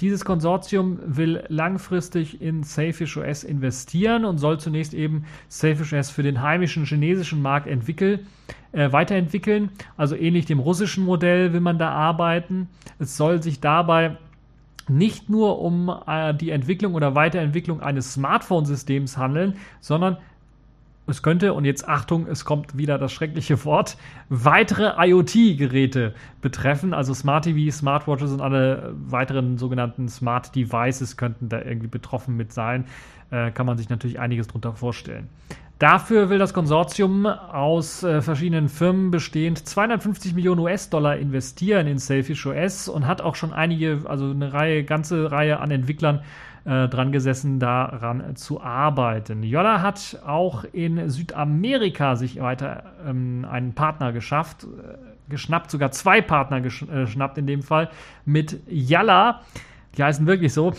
[0.00, 6.22] Dieses Konsortium will langfristig in Safish OS investieren und soll zunächst eben Safish OS für
[6.22, 8.26] den heimischen chinesischen Markt entwickeln,
[8.72, 9.70] äh, weiterentwickeln.
[9.96, 12.68] Also ähnlich dem russischen Modell will man da arbeiten.
[12.98, 14.16] Es soll sich dabei
[14.88, 20.16] nicht nur um äh, die Entwicklung oder Weiterentwicklung eines Smartphone-Systems handeln, sondern
[21.12, 23.96] es könnte, und jetzt Achtung, es kommt wieder das schreckliche Wort,
[24.28, 26.94] weitere IoT-Geräte betreffen.
[26.94, 32.52] Also Smart TV, Smartwatches und alle weiteren sogenannten Smart Devices könnten da irgendwie betroffen mit
[32.52, 32.86] sein.
[33.30, 35.28] Äh, kann man sich natürlich einiges darunter vorstellen.
[35.78, 42.46] Dafür will das Konsortium aus äh, verschiedenen Firmen bestehend 250 Millionen US-Dollar investieren in Selfish
[42.46, 46.22] OS und hat auch schon einige, also eine Reihe, ganze Reihe an Entwicklern
[46.64, 49.42] äh, dran gesessen, daran zu arbeiten.
[49.42, 54.96] Jolla hat auch in Südamerika sich weiter ähm, einen Partner geschafft, äh,
[55.28, 57.90] geschnappt, sogar zwei Partner äh, geschnappt in dem Fall,
[58.24, 59.40] mit Yalla,
[59.96, 60.72] die heißen wirklich so.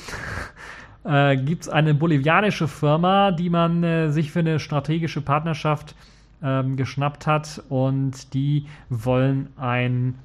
[1.03, 5.95] äh, gibt es eine bolivianische Firma, die man äh, sich für eine strategische Partnerschaft
[6.41, 10.15] ähm, geschnappt hat und die wollen ein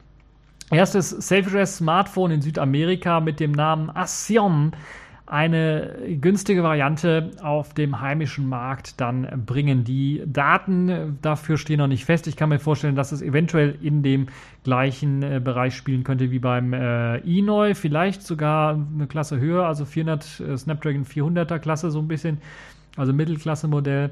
[0.71, 4.73] erstes Safe-Address Smartphone in Südamerika mit dem Namen Asion
[5.31, 9.85] eine günstige Variante auf dem heimischen Markt dann bringen.
[9.85, 12.27] Die Daten dafür stehen noch nicht fest.
[12.27, 14.29] Ich kann mir vorstellen, dass es eventuell in dem
[14.65, 19.85] gleichen äh, Bereich spielen könnte wie beim äh, eNoy, vielleicht sogar eine Klasse höher, also
[19.85, 22.39] 400 äh, Snapdragon 400er Klasse so ein bisschen,
[22.97, 24.11] also Mittelklasse-Modell.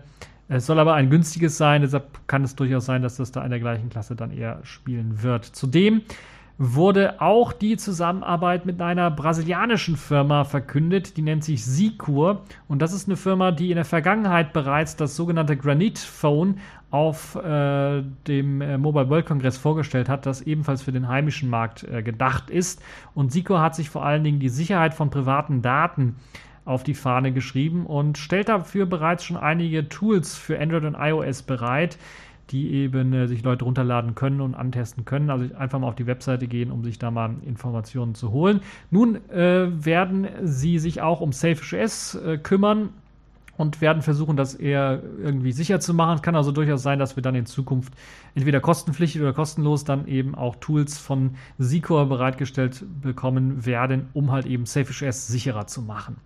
[0.49, 3.51] Es soll aber ein günstiges sein, deshalb kann es durchaus sein, dass das da in
[3.51, 5.45] der gleichen Klasse dann eher spielen wird.
[5.45, 6.03] Zudem
[6.59, 12.95] wurde auch die Zusammenarbeit mit einer brasilianischen Firma verkündet, die nennt sich Sicur und das
[12.95, 16.59] ist eine Firma, die in der Vergangenheit bereits das sogenannte Granite Phone
[16.91, 21.83] auf äh, dem äh, Mobile World Congress vorgestellt hat, das ebenfalls für den heimischen Markt
[21.85, 22.81] äh, gedacht ist.
[23.15, 26.17] Und Sicur hat sich vor allen Dingen die Sicherheit von privaten Daten
[26.65, 31.43] auf die Fahne geschrieben und stellt dafür bereits schon einige Tools für Android und iOS
[31.43, 31.97] bereit,
[32.51, 35.31] die eben äh, sich Leute runterladen können und antesten können.
[35.31, 38.61] Also einfach mal auf die Webseite gehen, um sich da mal Informationen zu holen.
[38.91, 42.91] Nun äh, werden sie sich auch um SafeOS äh, kümmern
[43.57, 46.17] und werden versuchen, das eher irgendwie sicher zu machen.
[46.17, 47.95] Es kann also durchaus sein, dass wir dann in Zukunft
[48.35, 54.47] entweder kostenpflichtig oder kostenlos dann eben auch Tools von Secor bereitgestellt bekommen werden, um halt
[54.47, 56.17] eben SafeOS sicherer zu machen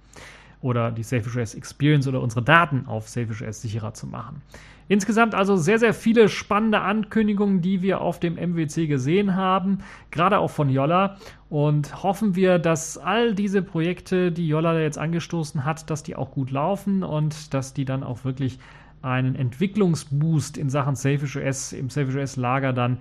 [0.61, 4.43] oder die SafeOS Experience oder unsere Daten auf SafeOS sicherer zu machen.
[4.89, 9.79] Insgesamt also sehr, sehr viele spannende Ankündigungen, die wir auf dem MWC gesehen haben,
[10.11, 11.17] gerade auch von Jolla.
[11.49, 16.33] Und hoffen wir, dass all diese Projekte, die Jolla jetzt angestoßen hat, dass die auch
[16.33, 18.59] gut laufen und dass die dann auch wirklich
[19.01, 22.99] einen Entwicklungsboost in Sachen SafeOS im SafeOS Lager dann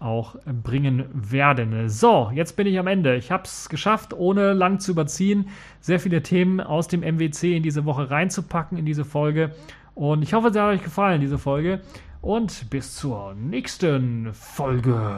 [0.00, 1.88] auch bringen werden.
[1.88, 3.16] So, jetzt bin ich am Ende.
[3.16, 5.48] Ich habe es geschafft, ohne lang zu überziehen,
[5.80, 9.54] sehr viele Themen aus dem MWC in diese Woche reinzupacken, in diese Folge.
[9.94, 11.80] Und ich hoffe, es hat euch gefallen, diese Folge.
[12.20, 15.16] Und bis zur nächsten Folge.